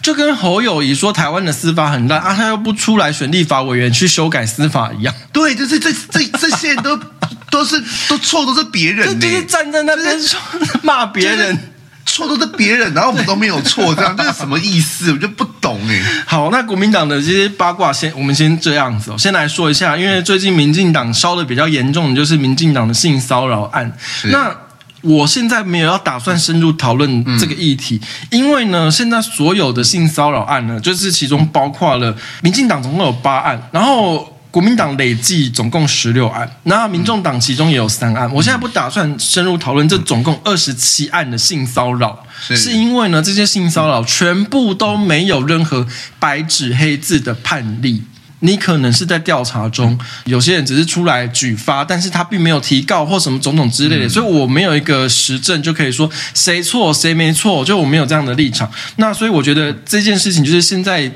[0.01, 5.13] 就跟侯友谊说台湾的司法很烂啊，他又不出来选立法委员去修改司法一样。
[5.33, 6.97] 对，就是这这这些都
[7.51, 10.39] 都是都错都是别人，就是站在那边说
[10.83, 11.72] 骂别人。
[12.05, 15.11] 错都是别人，然后我们都没有错，这样这是什么意思？
[15.11, 16.01] 我就不懂哎。
[16.25, 23.91] 好，那国民党的这些八卦先，先我们先这样子哦，先来说一下，因为最近民进党烧的比较严重的就是民进党的性骚扰案。
[24.25, 24.55] 那
[25.01, 27.99] 我现在没有要打算深入讨论这个议题，
[28.31, 34.32] 嗯、因为呢，现在所有的性骚扰案呢，就是其中包括了民进党总共有八案，然后。
[34.53, 38.31] 国民党累计总共十六案，那民众党其中也有三案。
[38.31, 45.87] 我现在不打算深入讨论这总共二十七案的性骚扰，是因为呢，这些性骚扰全部都没有任何
[46.19, 48.03] 白纸黑字的判例。
[48.41, 58.71] 你可能是在调查中，有些人只是出来举发，但是他并没有提告或什么种种之类的，所以我没有一个实证就可以说谁错谁没错，就我没有这样的立场。
[58.97, 61.11] 那所以我觉得这件事情就是现在。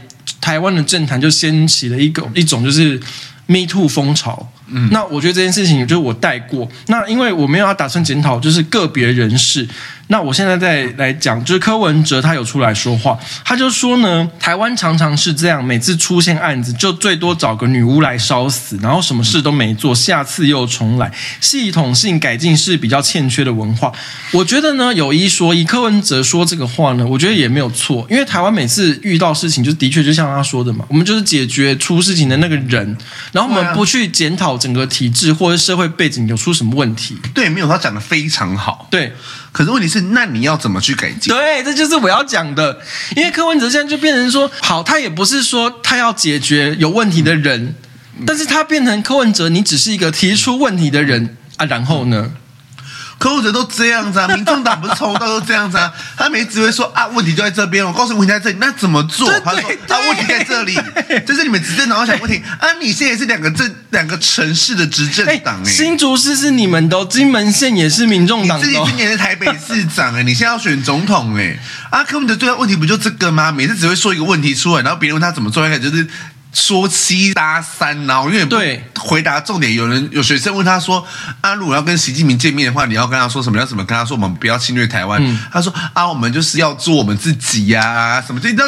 [0.48, 2.98] 台湾的政坛就掀起了一个一种就是
[3.48, 4.50] Me Too 风潮。
[4.68, 6.70] 嗯，那我觉得这件事情就是我带过。
[6.88, 9.68] 那因为我没有要打算检讨，就是个别人士。
[10.08, 23.92] 那我现在再来讲，就是柯文哲他有出来说话，他就说呢，台湾常常是这样，每次出现案子就最多找个女巫来烧死，然后什么事都没做，下次又重来，系统性改进是比较欠缺的文化。
[24.32, 32.98] 我觉得呢，有一说一，柯文哲说这个话呢，我觉得也没有错，因为台湾每次遇到事情，就的确就像他说的嘛，我们就是解决出事情的那个人，
[33.32, 34.58] 然后我们不去检讨。
[34.58, 37.16] 整个体制或者社会背景有出什么问题？
[37.34, 38.88] 对，没有，他讲的非常好。
[38.90, 39.14] 对，
[39.58, 41.34] 可是问题是，那你要怎么去改进？
[41.34, 42.80] 对，这就是我要讲的。
[43.16, 47.74] 因为柯文哲现在就变成说，好，他也不是说他要解决有问题的人，
[48.24, 52.34] 但是他变成柯文哲，你只是一个提出问题的人啊，然后呢？
[53.20, 55.92] 柯文哲都这样子啊，民众党不是从头到尾都这样子啊？
[56.16, 59.28] 他每次只会说啊，问题就在这边，我告诉你问题在这里，那怎么做？
[59.40, 60.78] 他说啊，问题在这里，
[61.26, 62.68] 这是你们执政党要想问题啊。
[62.80, 71.58] 你现在也是两个政两个城市的执政党哎，新竹市是你们的，金门县也是民众党的，你自己今年是台北市长哎，你现在要选总统哎，
[71.90, 73.52] 啊，柯文哲最大问题不就这个吗？
[73.52, 76.08] 每次只会说一个问题出来，然后别人问他怎么做，应该就是。
[76.54, 81.06] 说七搭三，然后因为对回答重点，有人有学生问他说
[81.42, 83.60] ：“啊，如果要跟习近平见面的话，你要跟他说什么？
[83.60, 84.16] 要怎么跟他说？
[84.18, 85.22] 我们不要侵略台湾。
[85.24, 88.52] 嗯”他说：“啊，我们就是要做我们自己呀、啊，什么这？
[88.54, 88.64] 那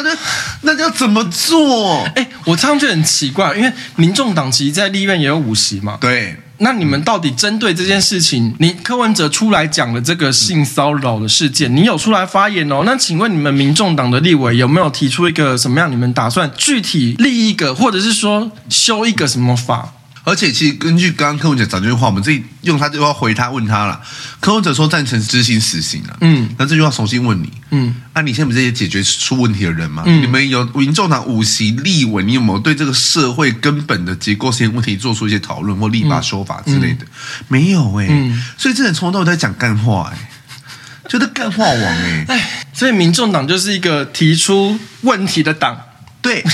[0.62, 5.98] 那要怎么做？”哎，我常常觉得很奇怪，因为民众党其实在立院也有五席嘛。
[6.00, 6.36] 对。
[6.62, 12.82] 那你们到底针对这件事情，你柯文哲出来讲的这个性骚扰的事件，你有出来发言哦？
[12.84, 15.90] 那请问你们民众党的立委有没有提出一个什么样？
[15.90, 19.94] 你们打算具体立一个，或者是说修一个什么法？
[20.22, 24.00] 而且，其实根据刚刚柯文哲讲这句话，我们自己用他这句话回他，问他了。
[24.38, 26.16] 柯文哲说赞成执行死刑啊。
[26.20, 27.50] 嗯，那这句话重新问你。
[27.70, 30.02] 嗯，啊，你现在不是也解决出问题的人吗？
[30.06, 37.06] 嗯，你们有民众党五席立委，你有没有对这个社会根本的结构性问题做出一些讨论或立法修法之类的？
[37.48, 38.10] 没有哎、欸。
[38.10, 42.34] 嗯，所以这人从头到尾在讲干话哎、欸，就是干话王哎、欸。
[42.34, 45.80] 哎，所以民众党就是一个提出问题的党。
[46.20, 46.44] 对。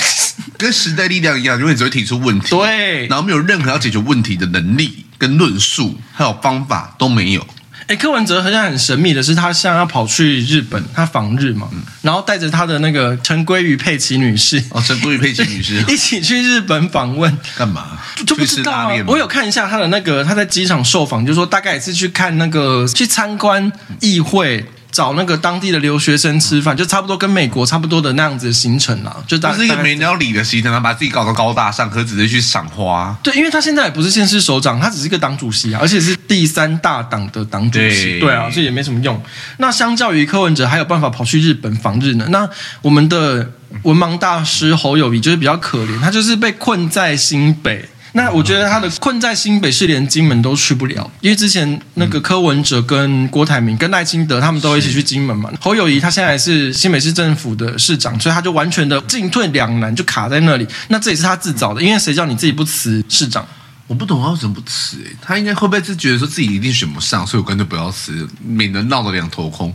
[0.57, 7.45] 跟时代力量一样，永远只会提出问题，对，然后没有任何要解决问题的能力跟论述，还有方法都没有。
[7.87, 17.97] 哎，柯文哲好像很神秘的是，他现在要跑去日本，他访日嘛，嗯、然后带着他的那个陈鲑鱼佩奇女士，哦，陈鲑鱼佩奇女士 一起去日本访问，干嘛？
[18.25, 18.89] 就不知道啊。
[19.07, 24.65] 我有看一下他的那个，他在机场受访，就说大概也是去看那个，去参观议会。
[24.91, 29.15] 找那个当地的留学生吃饭，就差不多跟美国差不多的那样子的行程啦。
[29.27, 33.15] 就当是一个没鸟理的行程，他把自己搞得高大上，可只是去赏花。
[33.21, 38.19] 对，因为他现在也不是县市首长，他只是一个党主席啊，而且是第三大党的党主席。
[38.19, 39.21] 对，对啊，所以也没什么用。
[39.57, 42.25] 那相较于柯文哲，还有办法跑去日本访日呢。
[42.29, 42.49] 那
[42.81, 43.51] 我们的
[43.83, 47.87] 文盲大师侯友谊就是比较可怜，他就是被困在新北。
[48.17, 55.51] 那我觉得他的困在新北市，连金门都去不了，因为之前那个柯文哲跟郭台铭跟赖清德他们都一起去金门嘛。
[55.61, 60.67] 侯友谊他现在是新北市政府的市长，所以他就完全的进退两难，就卡在那里。
[60.87, 63.47] 那这也是他自找的，因为谁叫你自己不辞市长？
[63.85, 64.97] 我不懂他为什么不辞？
[65.05, 69.71] 哎，他应该会不会是觉得说自己一定选不上，所以我干脆不要辞，免得闹得两头空。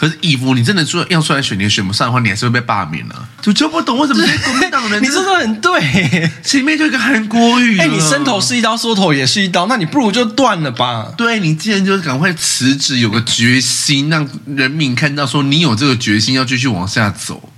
[0.00, 3.28] 可是义父，你真的说要出来选，你选不上的话，你还是会被罢免了、啊。
[3.42, 11.12] 就就不懂为什么 这些国民党人，你说的很对， 前面就一个韩国语，哎，你伸头是一刀，缩头也是一刀，那你不如就断了吧。
[11.18, 17.49] 对，你既然就是赶快辞职，有个决心，让人民看到说你有这个决心要继续往下走。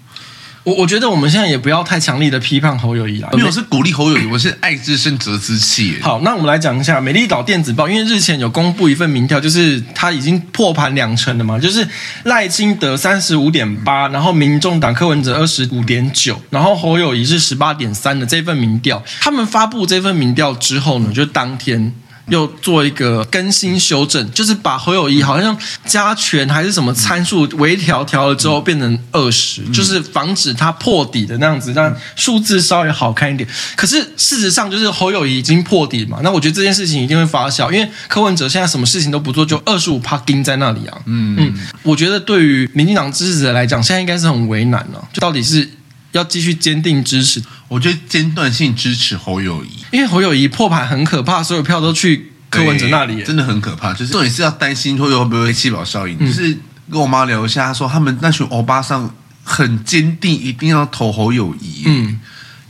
[0.65, 5.95] 我我觉得我们现在也不要太强力的批判侯友谊了，因为我是鼓励侯友谊，我是爱之深责之切。
[6.01, 11.87] 好，那我们来讲一下《美丽岛电子报》，因为日前有公布一份民调，就是他已经破盘两成了嘛，就是
[12.25, 19.03] 赖清德三十五点八，然后民众党柯文哲二十五点九，然后侯友谊是十八点三的这份民调。
[19.21, 21.93] 他们发布这份民调之后呢，就当天。
[22.29, 33.49] 又做一个更新修正，就是把侯友谊好像加权还是什么参数微调调了之后变成二十，就是防止它破底的那样子，让数字稍微好看一点。
[33.77, 40.99] 可是事实上就是侯友谊已经破底嘛，那我觉得这件事情一定会发酵，因为柯文哲现在什么事情都不做，就二十五趴钉在那里啊。
[41.07, 45.69] 嗯嗯，我觉得对于民进党支持者来讲，现在应该是很为难了，就到底是。
[46.13, 53.93] 要继续坚定支持，我觉得间断性支持侯友宜，因为侯友谊破盘很可怕，所有票都去柯文哲那里，真的很可怕。
[53.93, 56.17] 就是重点是要担心会会不会弃保效应。
[56.19, 56.59] 嗯、就是
[56.91, 59.15] 跟我妈聊一下，她说他们那群欧巴桑
[59.45, 61.83] 很坚定，一定要投侯友谊。
[61.87, 62.19] 嗯，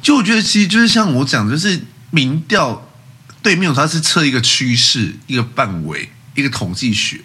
[0.03, 2.87] 就我觉得其实就是像我讲的，就是民调
[3.41, 7.21] 对面有它是测一个趋势、一个范围、一个统计学，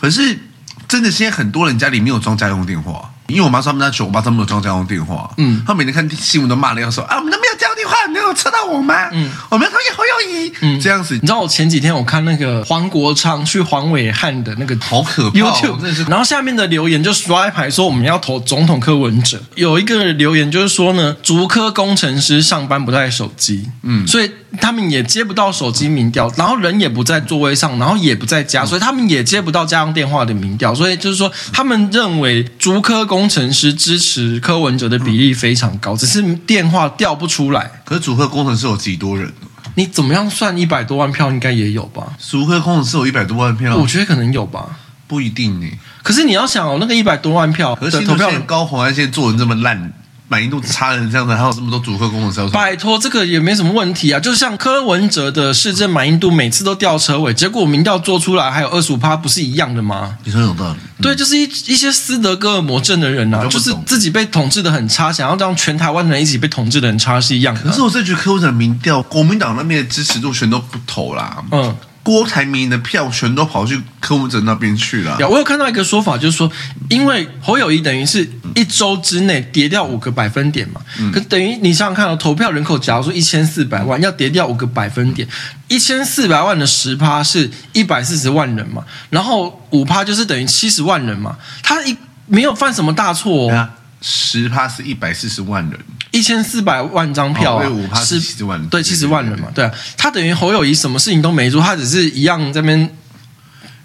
[0.00, 0.38] 可是
[0.86, 3.12] 真的现在很多人家里没有装家用电话。
[3.28, 7.47] 因为我妈说他们那群，我爸他们没有装家用电话，嗯，他每天看新闻都骂的要说啊，我们都没有家用电
[7.88, 9.08] 话，你有测到我吗？
[9.12, 11.14] 嗯，我们要投给侯友宜，嗯，这样子。
[11.14, 16.04] 你知道我前几天我看那个黄国昌去黄伟汉的那个好可怕，YouTube，真是。
[16.04, 24.30] 然后下面的留言就刷一排说我们要投总统柯文哲，有一个留言就是说呢，竹科工程师上班不带手机，嗯，所以
[24.60, 33.28] 他们也接不到手机民调，然后人也不在座位上，然后也不在家，所以他们也接不到家用电话的民调，所以就是说他们认为竹科工。
[33.28, 37.70] 程师支持柯文哲的比例非常高，只是电话调不出来。
[37.84, 39.30] 可是竹科工程师有几多人？
[39.74, 41.30] 你怎么样算一百多万票？
[41.30, 42.14] 应该也有吧？
[42.18, 45.66] 竹科工程师有一百多万票，我觉得可能有吧，不一定呢。
[46.02, 49.92] 可是你要想哦，那个一百多万票，可是投票高红安现在做人这么烂，
[50.28, 52.52] 满意度差成这样的，还有这么多主客工程师。
[52.52, 54.20] 拜托，这个也没什么问题啊。
[54.20, 60.16] 就像柯文哲的市政满意度每次都掉车尾，结果民调做出来还有二十五趴，不是一样的吗？
[60.24, 60.78] 你说有道理。
[61.00, 67.62] 对，就是一一些斯德哥尔摩症的人啊，就是自己被统治的很差，想要让全台湾的人一起被统治的很差是一样的。
[67.62, 71.42] 可是我这局柯文哲的民调，国民党那边的支持度全都不投啦。
[71.50, 71.74] 嗯。
[72.08, 75.18] 郭台铭的票全都跑去柯文哲那边去了。
[75.28, 76.50] 我有看到一个说法，就是说，
[76.88, 85.28] 因为侯友谊等于是一周之内跌掉五个百分点嘛，嗯、可等于你想想看，哦，投票人口假如说一千四百万，要跌掉五个百分点，
[85.68, 91.94] 一千四百万的十趴是一百四十万人嘛，然后五趴就是等于七十万人嘛，他一
[92.24, 93.68] 没有犯什么大错哦，
[94.00, 95.78] 十趴是一百四十万人。
[96.10, 102.96] 一千四百万张票啊，是七十万，对七十万人嘛，对啊，他等于侯友谊什么事情都没做，他只是一样在那边。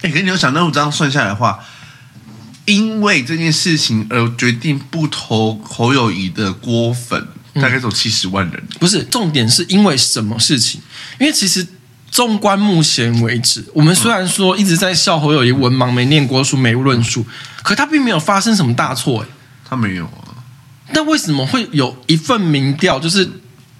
[0.02, 1.60] 哎，可是你要想那我这样算下来的话，
[2.66, 8.64] 因为这件事情而决定不投侯友谊的郭粉，大概走七十万人。
[8.80, 10.82] 不是，重点是因为什么事情？
[11.20, 11.68] 因为其实
[12.10, 17.26] 纵观目前为止，我们虽然说一直在笑侯友谊文盲、没念过书、没论述，
[17.62, 19.28] 可他并没有发生什么大错，哎，
[19.68, 20.36] 他没有啊。
[20.94, 23.28] 但为什么会有一份民调，就是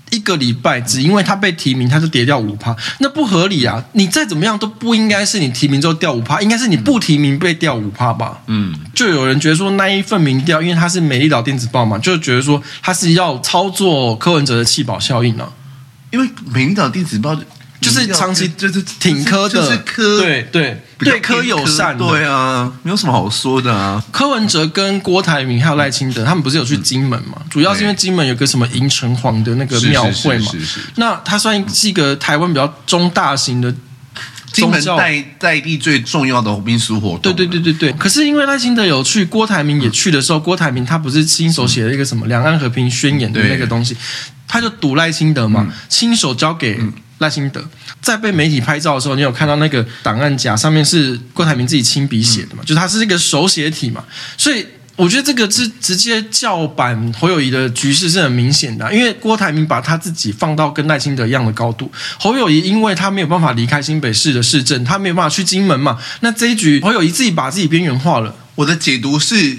[0.10, 2.76] 一个礼拜只因为他被提名，他就跌掉五趴？
[3.00, 3.84] 那不合理啊！
[3.94, 8.42] 你再怎么样都不应该是你提名之后掉五趴，应该是你不提名被掉五趴吧？
[8.48, 15.52] 嗯，就有人觉得说那一份民调，因为他是美丽岛电子报嘛，就觉得说他是要操作柯文哲的弃保效应呢、啊。
[16.12, 17.36] 因为美丽岛电子报。
[17.84, 24.04] 就是长期就是挺柯的，就是柯对对对柯友善，对啊，没有什么好说的啊。
[24.12, 27.42] 柯文哲跟郭台铭还有赖清德，他们不是有去金门嘛？
[27.50, 30.52] 主要是因为金门有个什么迎城隍的那个庙会嘛。
[30.96, 33.74] 那他算是一个台湾比较中大型的
[34.52, 37.22] 金门在在地最重要的民俗活动。
[37.22, 37.92] 对对对对对。
[37.94, 43.98] 可是因为赖清德有去，郭台铭也去的时候，郭台铭他不是亲手写了一个什么两岸和平宣言的那个东西，
[44.48, 46.80] 他就赌赖清德嘛，亲手交给。
[47.20, 47.64] 赖清德
[48.02, 52.64] 在被媒体拍照的时候，你有看到那个档案夹上面是郭台铭自己亲笔写的嘛？
[52.64, 54.04] 嗯、就是他是一个手写体嘛，
[54.38, 68.36] 所以我觉得这个是直接叫板侯友谊的局势是很明显的，因为郭台铭把他自己放到跟赖清德一样的高度，侯友谊因为他没有办法离开新北市的市政，他没有办法去金门嘛，那这一局侯友谊自己把自己边缘化了。
[68.56, 69.58] 我的解读是。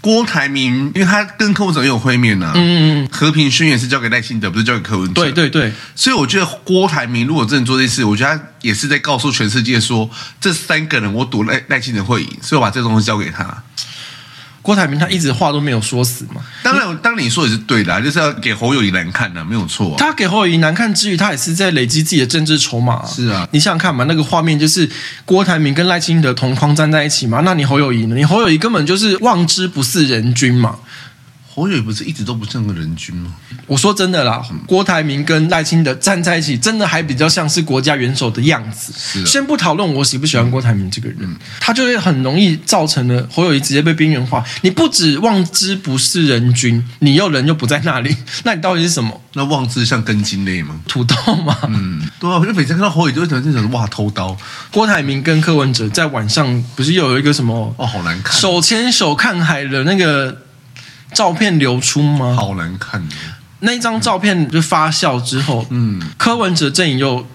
[0.00, 5.22] 郭台铭，因为他跟柯文哲也有会面呐、啊，嗯嗯，和平宣言是交给赖清德，不是交给柯文哲。
[5.22, 10.08] 对对对，所以我觉得郭台铭如果真的做这事，我觉得他也是在告诉全世界说，
[10.40, 13.62] 这三个人我赌赖赖清德会赢，所以我把这东西交给他。
[14.66, 19.94] 郭台铭他一直话都没有说死嘛，当然，当你说也是对的，就是要给侯友谊难看的，没有错。
[19.96, 23.06] 他给侯友谊难看之余，他也是在累积自己的政治筹码。
[23.06, 24.90] 是啊，你想想看嘛，那个画面就是
[25.24, 28.16] 郭台铭跟赖清德同框站在一起嘛，那你侯友谊呢？
[28.16, 30.74] 你侯友谊根本就是望之不似人君嘛。
[31.56, 33.34] 侯友宜不是一直都不像个人君吗？
[33.66, 38.92] 我说真的啦，郭台铭跟赖清德站在一起，真的还比较像是国家元首的样子。
[38.94, 44.44] 是，先不讨论我喜不喜欢郭台铭这个人，嗯、他就会很容易造成了侯友宜直接被边缘化。
[44.60, 49.18] 你不止望之不是人君，你又人又不在那里， 那你到底是什么？
[49.32, 50.78] 那望之像根茎类吗？
[50.86, 51.56] 土豆吗？
[51.68, 54.36] 嗯，对啊，我就每次看到侯友宜就会觉得这种哇偷刀。
[54.70, 60.42] 郭台铭跟柯文哲在晚上不是又有一个什么哦，好难看，手牵手看海的那个。
[61.16, 62.36] 照片流出吗？
[62.38, 63.14] 好难看的。
[63.60, 67.26] 那一张照片就发酵之后，嗯，柯文哲阵营又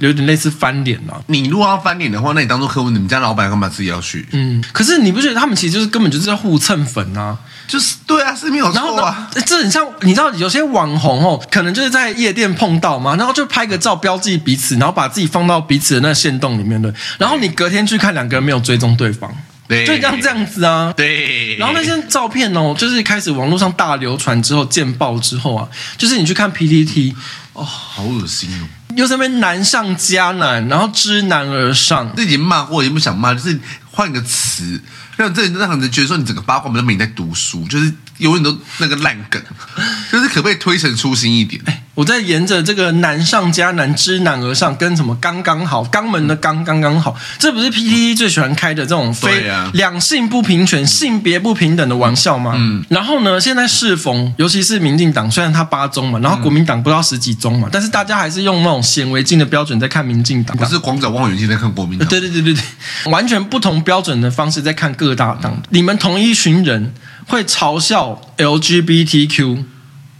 [0.00, 1.22] 有点类似翻脸了。
[1.28, 4.26] 你如果要翻脸的话，那你当做柯文哲，你们家老板干嘛自己要去？
[4.32, 7.38] 嗯，可是你不觉得他们其实就是根本就是在互蹭粉啊？
[7.68, 9.30] 就是对啊，是没有错啊。
[9.46, 19.32] 这很像你知道，有些网红哦，可能就是在夜店碰到嘛，然后就拍个照标记彼此，然后把自己放到彼此的那个限动里面的，然后你隔天去看，两个人没有追踪对方。
[19.68, 21.56] 对，就这样这样子啊，对。
[21.56, 27.14] 然后那些照片哦，就是开始网络上大流传之后，见报之后啊，就是你去看 PPT，
[27.52, 28.66] 哦，好恶心哦，
[28.96, 33.60] 又在那边难上加难，然后知难而上，自己骂过也不想骂，就是
[33.90, 34.80] 换个词，
[35.16, 39.42] 让这让人觉得说你整个八卦门都没在读书，就是永远都那个烂梗，
[40.10, 41.62] 就是可不可以推陈出新一点？
[41.98, 52.52] 我在沿着这个难上加难，知难而上，跟什么刚刚好，肛门的刚刚刚好，这不是 PTT 最喜欢开的这种非两性不平权、性别不平等的玩笑吗？
[52.56, 52.84] 嗯。
[52.88, 62.06] 然后呢，现在适逢，尤其是民进党，虽然他八中嘛，然后国民党不知道十几中嘛，但是大家还是用那种显微镜的标准在看民进党，不是广角望远镜在看国民党。
[62.08, 65.60] 对对对对对，完全不同标准的方式在看各大党。
[65.70, 66.94] 你们同一群人
[67.26, 69.64] 会嘲笑 LGBTQ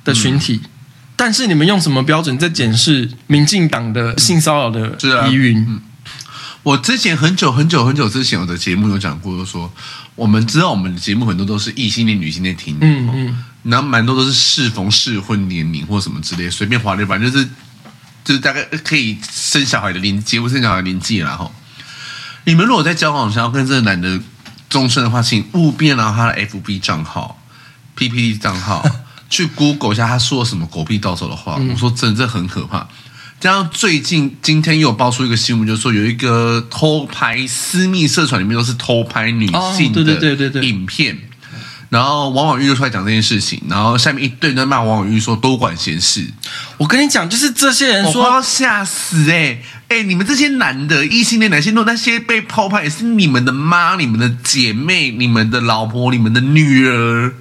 [0.02, 0.60] 的群体。
[0.64, 0.70] 嗯
[1.18, 4.96] 但是你们用什么标准在检视民进党的性骚扰的
[5.28, 5.58] 疑云？
[5.68, 5.80] 嗯，
[6.62, 9.68] 我之前很久很久很久之前我的节目有讲过，就说
[10.14, 17.48] 我们知道我们的节目很多都是异性恋女性在听，嗯嗯，然后蛮多都是适逢适婚年龄或什么之类，随便划了，反正就是
[18.24, 21.50] 就是大概可以生小孩的年结婚生小孩的年纪了哈。
[22.44, 24.20] 你们如果在交往想要跟这个男的
[24.68, 27.42] 终身的话，请务必拿他的 FB 账号、
[27.96, 28.84] PPT 账号
[29.30, 31.56] 去 Google 一下他说了什么狗屁到手的话。
[31.58, 32.86] 嗯、我说真的，这很可怕。
[33.40, 41.16] 加上最近今天又有爆出一个新闻，就是说有一个偷拍私密社团里面都是偷拍女性的影片，
[41.88, 46.26] 然后王婉玉就出来讲这件事情，然后下面一堆人在骂王婉玉说多管闲事。
[46.78, 57.34] 我跟你讲，就是这些人说要吓死哎、欸、哎、欸，你们这些男的异性恋男性，那些被偷拍也是你们的妈、你们的姐妹、你们的老婆、你们的女儿。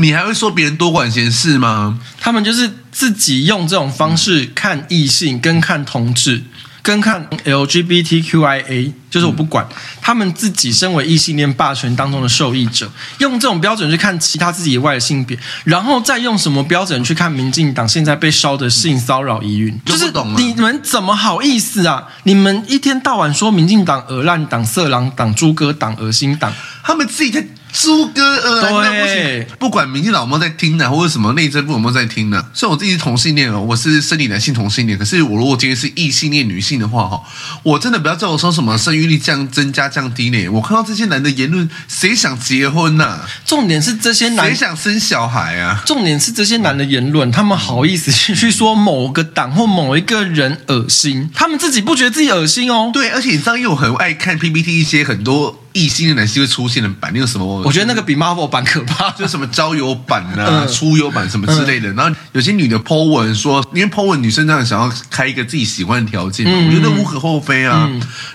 [0.00, 1.98] 你还会说别人多管闲事吗？
[2.18, 6.42] 他们就是自己用这种方式看异性，跟看同志，
[6.80, 9.66] 跟看 LGBTQIA，就是我不管。
[9.68, 19.78] 嗯、他们自己身为异性恋霸权当中的受益者，用这种标准去看其他自己以外的性别，然后再用什么标准去看民进党现在被烧的性骚扰疑云？
[19.84, 22.06] 就是你们怎么好意思啊？
[22.22, 26.50] 你们一天到晚说民进党恶烂党、色狼党、猪哥党、恶心党，
[26.82, 27.46] 他们自己在。
[27.72, 32.44] 猪哥呃，对，不管民进党有没有在听呢，或者什么内政部有没有在听呢？
[32.52, 37.22] 虽然我自己是同性恋哦，我是生理男性同性恋，可是我如果今天是异性恋女性的话哈，
[37.62, 40.48] 我真的不要叫我说什么生育率降增加降低呢？
[40.48, 43.26] 我看到这些男的言论，谁想结婚呐、啊？
[43.44, 45.82] 重点是这些男谁想生小孩啊？
[45.86, 52.90] 重点是这些男的言论，他们好意思去说某个党或某一个人恶心，他们自己不觉得自己恶心哦。
[52.92, 55.64] 对，而且你知道，因为我很爱看 PPT 一些很多。
[55.72, 57.62] 异性的男性会出现的版，那个什么？
[57.62, 61.92] 我觉得那个比 Marvel 版可怕， 就是什么交友版啊、出游版什么之类的。
[61.94, 67.88] 然后有些女的 po 文说，因为 po 文女生这样想要开一个自己喜欢的条件，我觉得无可厚非啊。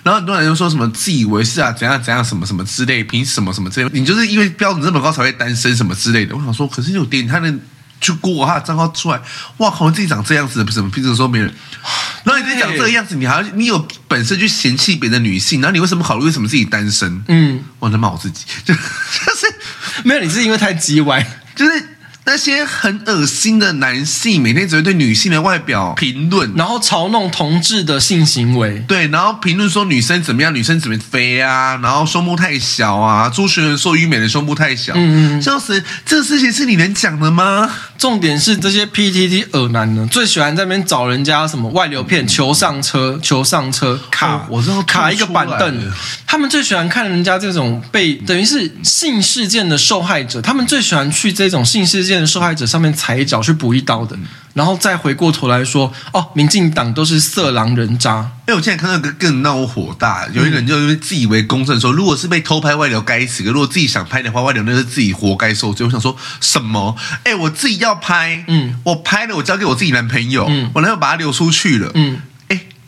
[0.04, 6.36] 然后很多人就说什么自以为是啊，怎样怎样什么什么之类，凭什么什么之类，你就是因为标准这么高才会单身什么之类的。
[6.36, 7.54] 我想说，可是有点他的。
[8.02, 9.20] 去过他的账号出来，
[9.58, 9.90] 哇靠！
[9.92, 10.90] 自己长这样子，不是什么？
[10.92, 11.54] 平时说没人，
[12.24, 17.24] 然后你自己长这个样子，你还要你有本事去嫌弃别的女性，然后你为什么考虑为什么自己单身？
[17.28, 19.56] 嗯，我在骂我自己，就 就是
[20.04, 21.26] 没有，你是因为太叽歪，
[21.56, 21.95] 就是。
[22.28, 28.84] 那些很恶心的男性，每天只会对女性的外表评论，然后嘲弄同志的性行为。
[28.88, 34.94] 对，然后评论说女生怎么样，女生怎么肥啊，然后胸部太小啊，朱学仁说于美的胸部太小。
[34.96, 35.82] 嗯嗯，笑死！
[36.04, 37.72] 这个事情是你能讲的吗？
[38.00, 45.94] 重点是这些 PTT 恶男呢，最喜欢在那边找人家什么外流片，求上车，求上车，卡，哦、我知道卡一个板凳。
[46.26, 52.15] 他们最喜欢看人家这种被等于是性事件的受害者，他们最喜欢去这种性事件。
[52.28, 54.16] 受害者上面踩一脚去补一刀的，
[54.54, 58.30] 然后再回过头来说哦，民进党都是色狼人渣。
[58.46, 65.84] 哎，我现在看到一个更让我火大，有一个人就因为自以为公正说，如果是被偷拍外流该死，可如果自己想拍的话，外流那是自己活该受罪。
[65.84, 66.96] 我想说什么？
[67.24, 72.22] 哎，我自己要拍，嗯，我拍了，我交给我自己男朋友，嗯，我男朋友把他流出去了，嗯。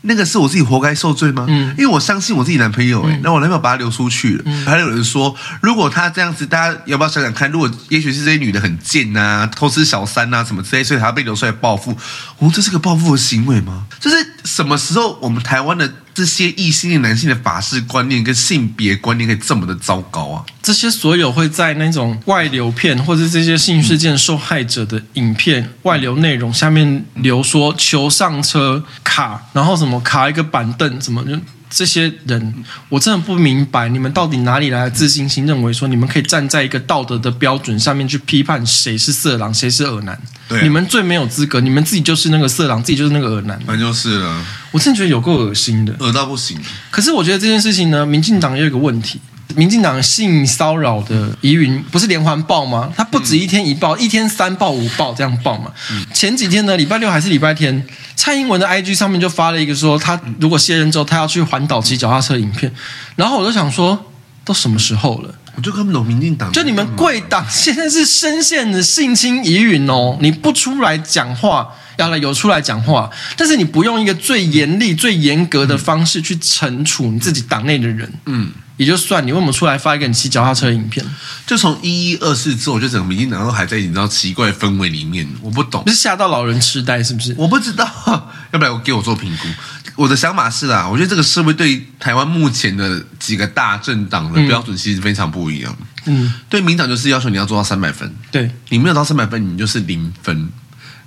[0.08, 1.46] 那个是我自己活该受罪吗？
[1.48, 4.44] 嗯，因为我相信我自己男朋友，哎，那我男朋友把他流出去了。
[4.46, 7.52] 嗯，还有人说，如果他这样子，大家要不要想想看？
[7.52, 11.96] 如果也许是这些女的很贱呐，偷吃小三呐，什么之类，所以她被流出来报复。
[12.38, 13.86] 我说这是个报复的行为吗？
[14.00, 15.92] 就是什么时候我们台湾的？
[16.18, 20.44] 这些异性恋男性的法式观念跟性别观念可以这么的糟糕啊！
[20.64, 31.40] 这些所有会在那种外流片或者这些性事件受害者的影片外流内容下面留说求上车卡，然后什么卡一个板凳，什么就。
[31.70, 32.54] 这些人，
[32.90, 40.20] 我真的不明白，你们到底哪里来的自信心，认为说你们可以站在一个道德的标准上面去批判谁是色狼，谁是恶男？
[40.48, 43.60] 对，你们最没有资格，你们自己就是那个色狼，自己就是那个恶男。
[43.68, 44.46] 那就是了。
[44.72, 46.58] 我真的觉得有够恶心的，恶到不行。
[46.90, 49.20] 可是我觉得这件事情呢，民进党也有一个问题。
[49.56, 52.92] 民进党性骚扰的疑云不是连环报吗？
[52.96, 55.72] 他不止一天一报，嗯、一天三报五报这样报嘛。
[55.92, 57.86] 嗯、前几天呢，礼拜六还是礼拜天，
[58.16, 62.72] 蔡英文的 IG 上面就发了一个说，他如果卸任之后，他要去环岛骑脚踏车影片。
[63.16, 64.12] 然后我就想说，
[64.44, 65.34] 都什么时候了？
[65.56, 71.68] 我就看不懂民进党，就你们贵党现在是深陷的性侵疑云哦，你不出来讲话。
[71.98, 81.06] 要来有出来讲话，但是你不用一个最严厉、最严格的方式去惩处你自己党内的人，嗯，也就算你为什么出来发一个你骑脚踏车的影片？
[81.46, 87.36] 就从一一二四之后，就整个民进党都还在你知道奇怪氛围里面，我不懂，是吓到老人痴呆是不是？
[87.38, 87.86] 我不知道，
[88.52, 89.48] 要不然我给我做评估。
[89.96, 95.76] 我的想法是啦，我觉得这个社会对台湾目前的几个大政党的标准其实非常不一样。
[96.06, 100.50] 嗯，对，民党就是要求你要做到三百分，对，你没有到三百分，你就是零分。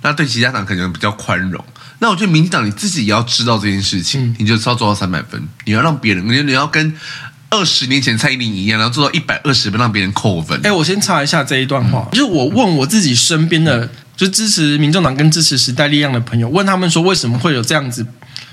[0.01, 1.63] 那对其他党可能比较宽容。
[1.99, 5.41] 那我觉得民进党你自己也要知道这件事情，嗯、你就要做到三百分。
[5.65, 6.93] 你要让别人，你你要跟
[7.51, 10.59] 二十年前蔡依林一样，然后做到一百二十分让别人扣分。
[10.63, 18.05] 哎，我先查一下这一段话，嗯、就是我问我自己身边的，就支持民众党跟支持时代力量的朋友，问他们说为什么会有这样子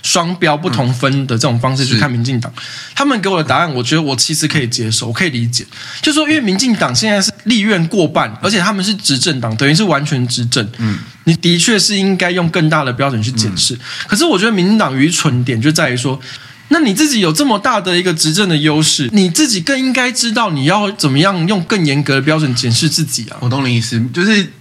[0.02, 2.52] 双标不同分的这种方式去看民进党？
[2.56, 2.62] 嗯、
[2.96, 5.64] 他们给我的答案，我觉得我其实可以接受，我可以理解，
[6.02, 10.68] 就说因为民进党现在是立院过半，而且他们是执政党，等于是完全执政。
[10.78, 13.74] 嗯，你的确是应该用更大的标准去检视。
[13.74, 16.20] 嗯、可是我觉得民进党愚蠢点就在于说。
[16.68, 23.36] 那你自己有这么大的一个执政的优势，你自己更应该知道你要怎么样用更严格的标准检视自己啊！
[23.40, 24.52] 我懂你意思，就是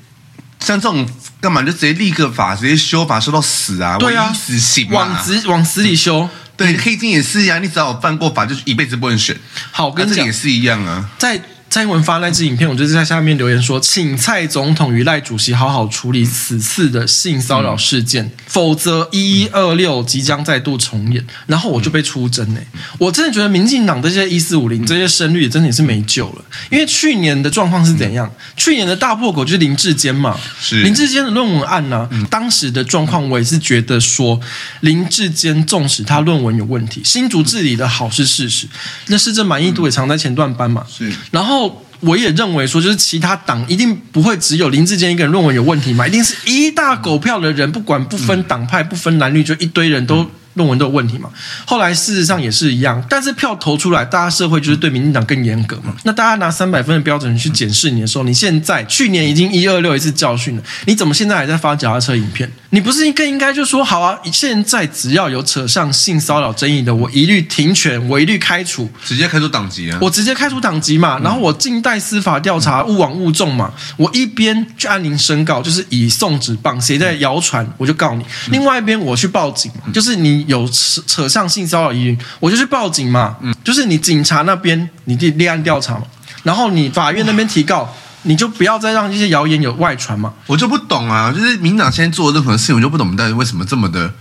[0.59, 1.07] 像这种
[1.41, 3.97] 干嘛就直接立个法，直接修法修到死啊！
[3.97, 6.29] 对啊，死刑往死往死里修。
[6.55, 9.37] 对，黑金也是一样，你只要有犯过法，就是一辈子不能选。
[9.71, 11.41] 好，跟这也是一样啊，在。
[11.69, 21.23] 蔡英文发那支影片，我就是在下面留言说，请蔡总统与赖主席好好处理此次的性骚扰事件，嗯、否则一一二六即将再度重演。
[21.45, 22.65] 然后我就被出征嘞，
[22.97, 26.45] 我真的觉得民进党这些一四五零这些声率真的也是没救了。
[26.71, 28.25] 因为去年的状况是怎样？
[28.27, 32.09] 嗯、去年的大破口就是林志坚嘛，是林志坚的论文案呢、啊。
[32.11, 34.39] 嗯、当时的状况我也是觉得说，
[34.79, 38.65] 林志坚纵使他论文有问题，新竹治理的好是事实，
[39.07, 40.83] 那市政满意度也常在前段班嘛。
[40.89, 41.66] 是，然后。
[42.01, 50.29] 我也认为说，就是其他党一定不会只有林志坚一个人论文有问题嘛，一定是一大狗票的人，不管不分党派、不分男女，就一堆人都。
[50.57, 51.29] 论文都有问题嘛？
[51.65, 55.95] 后来事实上也是一样，但是票投出来，大家社会就是对民进党更严格嘛。
[56.03, 62.51] 那大家拿三百分的标准去检视你的时候，你现在去年已经一二六一次教训了，你怎么现在还在发脚踏车影片？
[62.71, 64.17] 你不是更应该就说好啊？
[64.33, 69.97] 现在只要有扯上性骚扰争议的，我一律停权，我一律开除，直接开除党籍啊！
[70.01, 73.71] 我直接开除党籍嘛，然后我静待司法调查，勿枉勿纵嘛。
[73.95, 80.46] 我一边去按铃申告，就是以送纸棒，谁在谣传我就告你；另外一边我去报警，就是你。
[80.47, 83.37] 有扯扯上性骚扰疑云，我就去报警嘛。
[83.41, 86.03] 嗯，就是你警察那边，你立立案调查嘛。
[86.41, 87.93] 然后你法院那边提告，
[88.23, 90.33] 你就不要再让这些谣言有外传嘛。
[90.47, 94.11] 我就不懂啊，就是民党现在做任何事情，我就不懂，到底为什么这么的。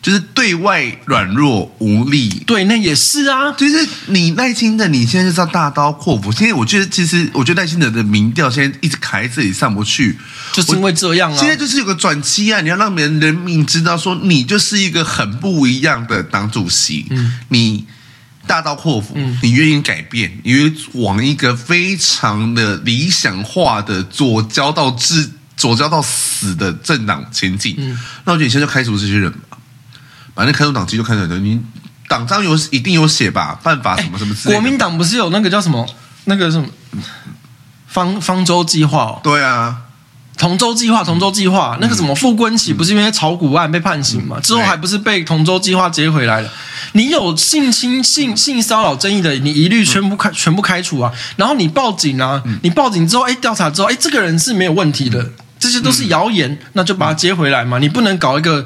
[0.00, 3.50] 就是对外软弱无力，对，那也是啊。
[3.52, 6.30] 就是你耐心的，你现在就是要大刀阔斧。
[6.30, 10.16] 现在我觉得，其实我觉得赖清德的民调现在一直卡在这里上不去，
[10.52, 11.36] 就是因为这样啊。
[11.36, 17.06] 现在就是有个转机啊，你要让别人人民知道说，你就是一个很不一样的党主席。
[17.10, 17.84] 嗯，你
[18.46, 27.74] 大刀阔斧，嗯，你愿意改变，你愿意往一个非常的理想化的左交到至左交到死的政党前进。
[27.76, 29.47] 嗯，那我觉得你现在就开除这些人吧。
[30.38, 31.60] 反正开除党籍就开除的，你
[32.06, 33.58] 党章有一定有写吧？
[33.60, 34.60] 办法什么什么之类的。
[34.60, 35.84] 国民党不是有那个叫什么
[36.26, 36.68] 那个什么
[37.88, 38.98] 方方舟计划？
[38.98, 39.20] 哦？
[39.20, 39.78] 对啊，
[40.36, 44.36] 同舟计划，同舟计划，嗯、那个什么傅昆萁不是因为炒股案被判刑嘛？
[44.38, 46.48] 嗯、之后还不是被同舟计划接回来了？
[46.92, 51.12] 你有性侵、性性骚扰争议的，你一律全部开、嗯、全部开除啊！
[51.34, 57.80] 然后你报警啊，嗯、你报警之后，哎，调查之后，哎，这个人是没有问题的，嗯、这些都是谣言，嗯、那就把他接回来嘛！
[57.80, 58.64] 你不能搞一个。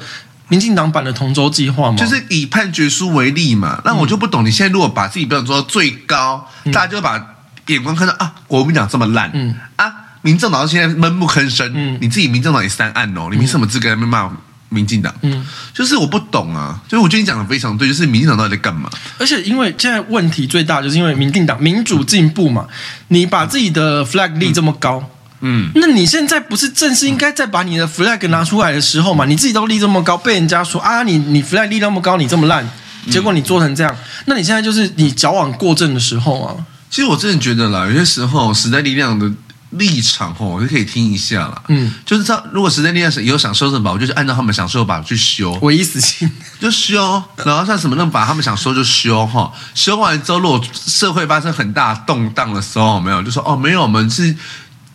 [0.49, 3.81] 民进党版的同舟计划吗，就是以判决书为例嘛。
[3.85, 7.35] 那我就不懂，你现在如果把自己标准做到最高，嗯、大家就把
[7.67, 9.91] 眼光看到啊，国民党这么烂，嗯啊，
[10.21, 14.29] 民政党现在闷不吭声，嗯，你自己民政党也三案哦，你凭什么资格在那边骂
[14.69, 15.13] 民进党？
[15.21, 18.89] 嗯，就是我不懂啊，就是我觉得你讲的非常对，就是民进党到底在干嘛？
[19.17, 22.67] 而且因为现在问题最大，就是因为民进党民主进步嘛，
[23.07, 24.99] 你把自己的 flag 立这么高。
[24.99, 25.09] 嗯
[25.45, 29.25] 嗯，那你现在不是正是应该再把你的 flag 拿出来的时候嘛？
[29.25, 32.65] 你自己都立这么高，被人家说啊，你你 flag 立那么高，你这么烂，
[33.11, 33.93] 结果你做成这样，
[34.25, 36.55] 那你现在就是你矫枉过正的时候啊。
[36.89, 39.29] 其实我真的觉得啦，有些时候时代力量的
[39.71, 41.61] 立场哦，我就可以听一下啦。
[41.67, 46.31] 嗯，就是他如果时代力量是有想修正法，我就是按照他们想修的法去修，唯一死心
[46.61, 47.21] 就修。
[47.43, 54.33] 然后像什么那把他们想修就修哈，修完之后如果社会发生很大动荡的时候，没有就说哦，没有，我们是。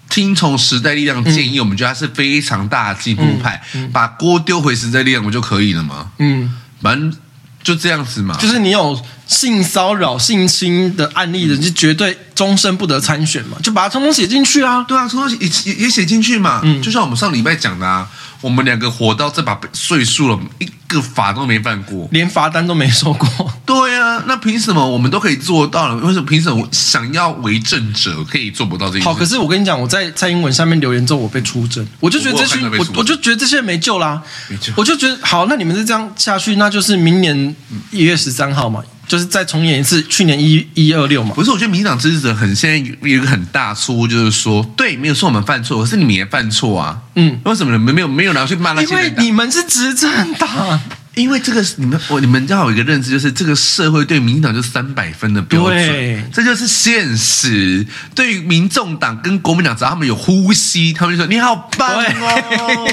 [0.09, 3.61] 听从时代力量建议，嗯、我们觉得他是非常大的进步派，
[3.93, 6.11] 把锅丢回时代力量，不就可以了吗？
[6.19, 7.15] 嗯，反正
[7.63, 8.37] 就这样子嘛。
[8.39, 14.83] 就是你有性骚扰、性侵的案例的，就绝对终身不得参选嘛，就把它通通写进去啊。
[14.89, 16.61] 对啊，通通也也也写进去嘛。
[16.65, 18.09] 嗯，就像我们上礼拜讲的啊。
[18.41, 23.53] 我们两个活到这把岁数了，一个法都没犯过，连罚单都没收过。
[23.67, 25.97] 对啊，那凭什么我们都可以做到了？
[25.97, 29.05] 为什么凭什么想要为政者可以做不到这一点？
[29.05, 34.73] 好，可是我跟你讲，我在蔡英文下面留言之后，我被出征，我就觉得这些，我我就觉得这些人没救啦，没救。
[34.77, 37.57] 我就觉得好，那你们是这样下去，那就是明年
[37.91, 38.81] 一月十三号嘛。
[39.09, 41.35] 就是再重演一次去年一一二六嘛？
[41.35, 47.01] 不是，我觉得民进党支持者很现在有一个很大错误，就是说，对，没有说我们犯错，可是你们也犯错啊。
[47.15, 49.07] 嗯，为什么你们没有没有拿去骂那些人？
[49.07, 50.81] 因为你们是执政党，
[51.19, 57.87] 因为这个你们我你们要有一个认知，就是这个社会对民进党就三百分的标准，对这就是现实。
[58.15, 62.05] 对于民众党跟国民党，只要他们有呼吸，他们就说你好棒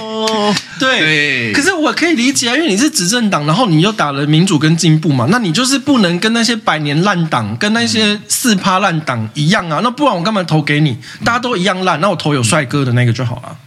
[0.01, 0.53] 哦。
[0.79, 0.99] 对，
[1.51, 9.81] 对可是我可以理解啊，因为你是执政党，然后你又打了民主跟进步嘛，那你就是不能跟那些百年烂党、跟那些四趴烂党一样啊。
[9.83, 10.97] 那不然我干嘛投给你？
[11.23, 13.57] 大家都一样烂，那我投有帅哥的那个就好了。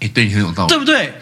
[0.00, 1.12] 哎，对你很有道理，对不对？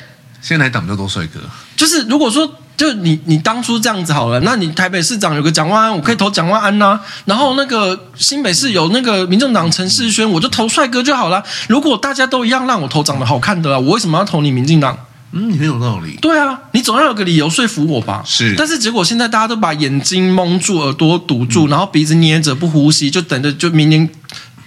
[0.41, 1.41] 现在来党比较多帅哥，
[1.79, 7.01] 就是如果说，就你你当初这样子好了，那你台北市长有个蒋万安，我可以投蒋万安呐、啊。
[7.25, 11.41] 然后那个新北市有那个民众党陈世轩，我就投帅哥就好了。
[11.69, 14.99] 如果大家都一样让我投长得好看的啊，我为什么要投你民进党？
[15.31, 16.19] 嗯，你很有道理。
[16.21, 18.25] 对啊，你总要有个理由说服我吧。
[18.27, 24.09] 是，但是结果现在大家都把眼睛蒙住，耳朵堵住，然后鼻子捏着不呼吸，就等着就明年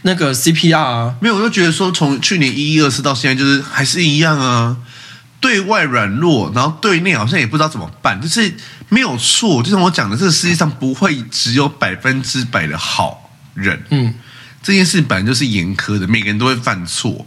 [0.04, 1.16] 那个 CPR 啊。
[1.20, 4.78] 没有，我就觉得说从去年一一二四到现在，就是还是一样啊。
[5.42, 8.54] 对外软弱，然后对内好像也不知道怎么办，就是
[8.88, 9.62] 没有错。
[9.62, 13.84] 就像我讲的，这个世界上不会只有百分之百的好人。
[13.90, 14.14] 嗯，
[14.64, 17.26] 这件事本来就是严苛的，每个人都会犯错。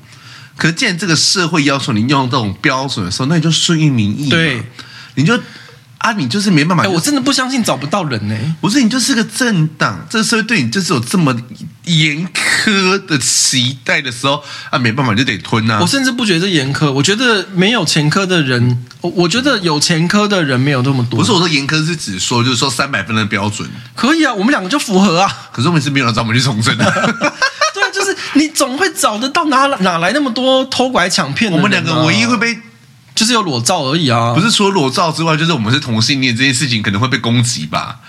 [0.56, 4.30] 可是既然这个社会要求你用这种标准的时候，那你就顺应民意。
[4.30, 4.62] 对，
[5.16, 5.38] 你就。
[5.98, 6.86] 啊，你就是没办法。
[6.88, 8.36] 我真的不相信找不到人呢。
[8.60, 11.34] 不是，你就是个政党，这个社会对你就是有这么
[11.84, 15.78] 严苛的期待的时候啊，没办法就得吞啊。
[15.80, 21.20] 我甚至不觉得严苛，我觉得没有前科的人，我我觉得有前科的人没有那么多。
[21.20, 25.48] 不是我说严苛是指说，就是说三百分的标准可以啊，我们两个就符合啊。
[25.52, 26.84] 可是我们是没有人找我们去从政的。
[27.72, 31.62] 对啊，就是你总会找得到哪哪来那么多偷拐抢骗的人啊？
[31.62, 32.58] 我们两个唯一会被。
[33.14, 38.00] 就是有裸照而已啊，不是除了裸照之外，就是我们是同性恋这件事情可能会被攻击吧。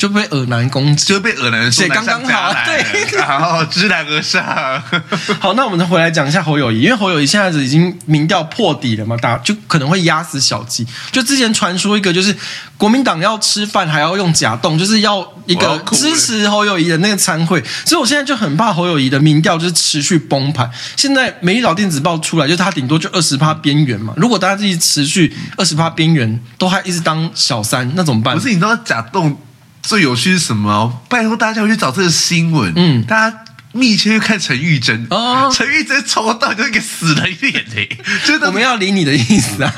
[0.00, 4.42] 就被尔男攻击，就被尔男说刚刚好，对，好，知难而上。
[5.38, 10.86] 好，那我们再回来讲一下侯友谊，因为侯友谊现在子已经民调破底了嘛，大家就可能会压死小鸡。
[11.12, 12.34] 就之前传说一个，就是
[12.78, 17.62] 国民党要吃饭还要用假动，就是要一个支持侯友谊的那个餐会。
[17.84, 20.70] 所以我现在就很怕侯友谊的民调就是持续崩盘。
[20.96, 24.14] 现在美丽岛电子报出来，就是他顶多就二十趴边缘嘛。
[24.16, 28.34] 如果大家自己持续二十趴边缘，都还一直当小三，那怎么办？
[28.34, 29.38] 不是，你知道假动？
[29.82, 31.00] 最有趣是什么？
[31.08, 32.72] 拜托大家回去找这个新闻。
[32.76, 33.44] 嗯，大家。
[33.72, 37.88] 密切去看陈玉珍哦，陈玉珍从头到尾就一个死人脸嘞，
[38.26, 39.72] 就是我们要离你的意思啊，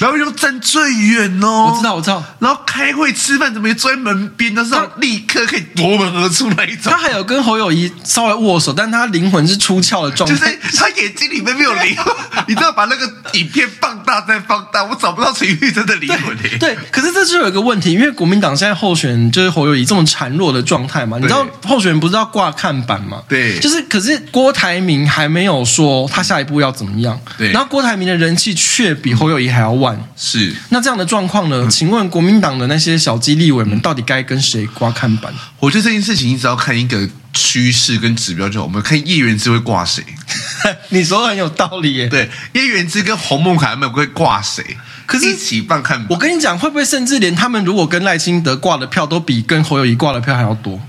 [0.00, 6.92] 然后又站最远哦，我知道我知道，然后开会吃饭怎么也坐在门边，但，是立刻可以夺门而出那一种。
[6.92, 12.14] 他还有跟侯友谊稍微握手，但他灵魂是出窍的状态，就是他眼睛里面没有灵魂。
[12.48, 16.58] 你知道把那个影片放大再放大，我找不到陈玉珍的灵魂嘞。
[16.58, 23.22] 对，可是这就有一个问题，因为国民党现在候选人就是侯友谊这么孱弱的状态嘛，你知道候选人不是要挂看板吗？
[23.28, 23.37] 对。
[23.38, 27.18] 对，就是，可是郭台铭还没有说他下一步要怎么样。
[27.36, 29.96] 对，然后郭台铭的人气却比侯友谊还要旺。
[30.16, 31.68] 是，那这样的状况呢？
[31.70, 35.32] 请问国民党的那些小鸡立委们，到底该跟谁挂看板？
[35.60, 38.66] 我觉得这件事情，你只要看一个趋势跟指标就好。
[38.66, 40.02] 我们看叶元之会挂谁？
[40.90, 42.08] 你说的很有道理耶。
[42.08, 44.64] 对，叶元之跟洪孟凯他们会挂谁？
[45.06, 46.06] 可是一起放看板。
[46.10, 50.80] 我跟你讲，会不会甚至连他们如果跟赖清德挂的票，都比跟侯友谊挂的票还要多？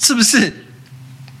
[0.00, 0.60] 是不是？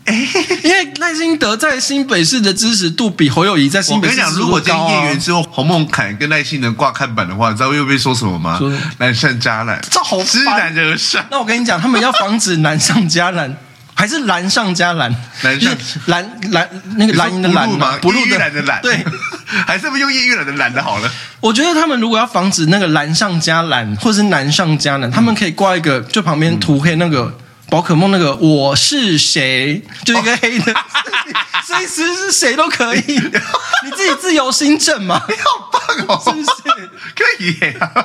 [0.62, 4.26] 因为赖清德在新北市的支持度比侯友谊在新北市高，啊。
[4.26, 8.60] 我跟你讲，如果今天叶元之后洪孟凯跟赖清德挂看板的话，你知道又被说什么吗？
[8.98, 11.24] 难上加难，这好知难而上。
[11.30, 13.56] 那我跟你讲，他们要防止难上加难，
[13.96, 15.10] 还是难上加难？
[15.42, 16.68] 难上 蓝蓝
[16.98, 17.96] 那个蓝银的蓝吗？
[18.02, 19.02] 不录的蓝的蓝，对，
[19.66, 21.10] 还是不用叶玉兰的蓝的好了。
[21.40, 27.38] 我觉得他们如果要防止那个蓝上加蓝，或者是难上加难，他们可以挂一个，就旁边涂黑那个。
[27.70, 30.72] 宝可梦那个我是谁，就一个黑的，
[31.66, 33.02] 所以其实是谁都可以，
[33.84, 36.90] 你自己自由心证嘛，你好棒哦，是不是？
[37.16, 38.04] 可以啊。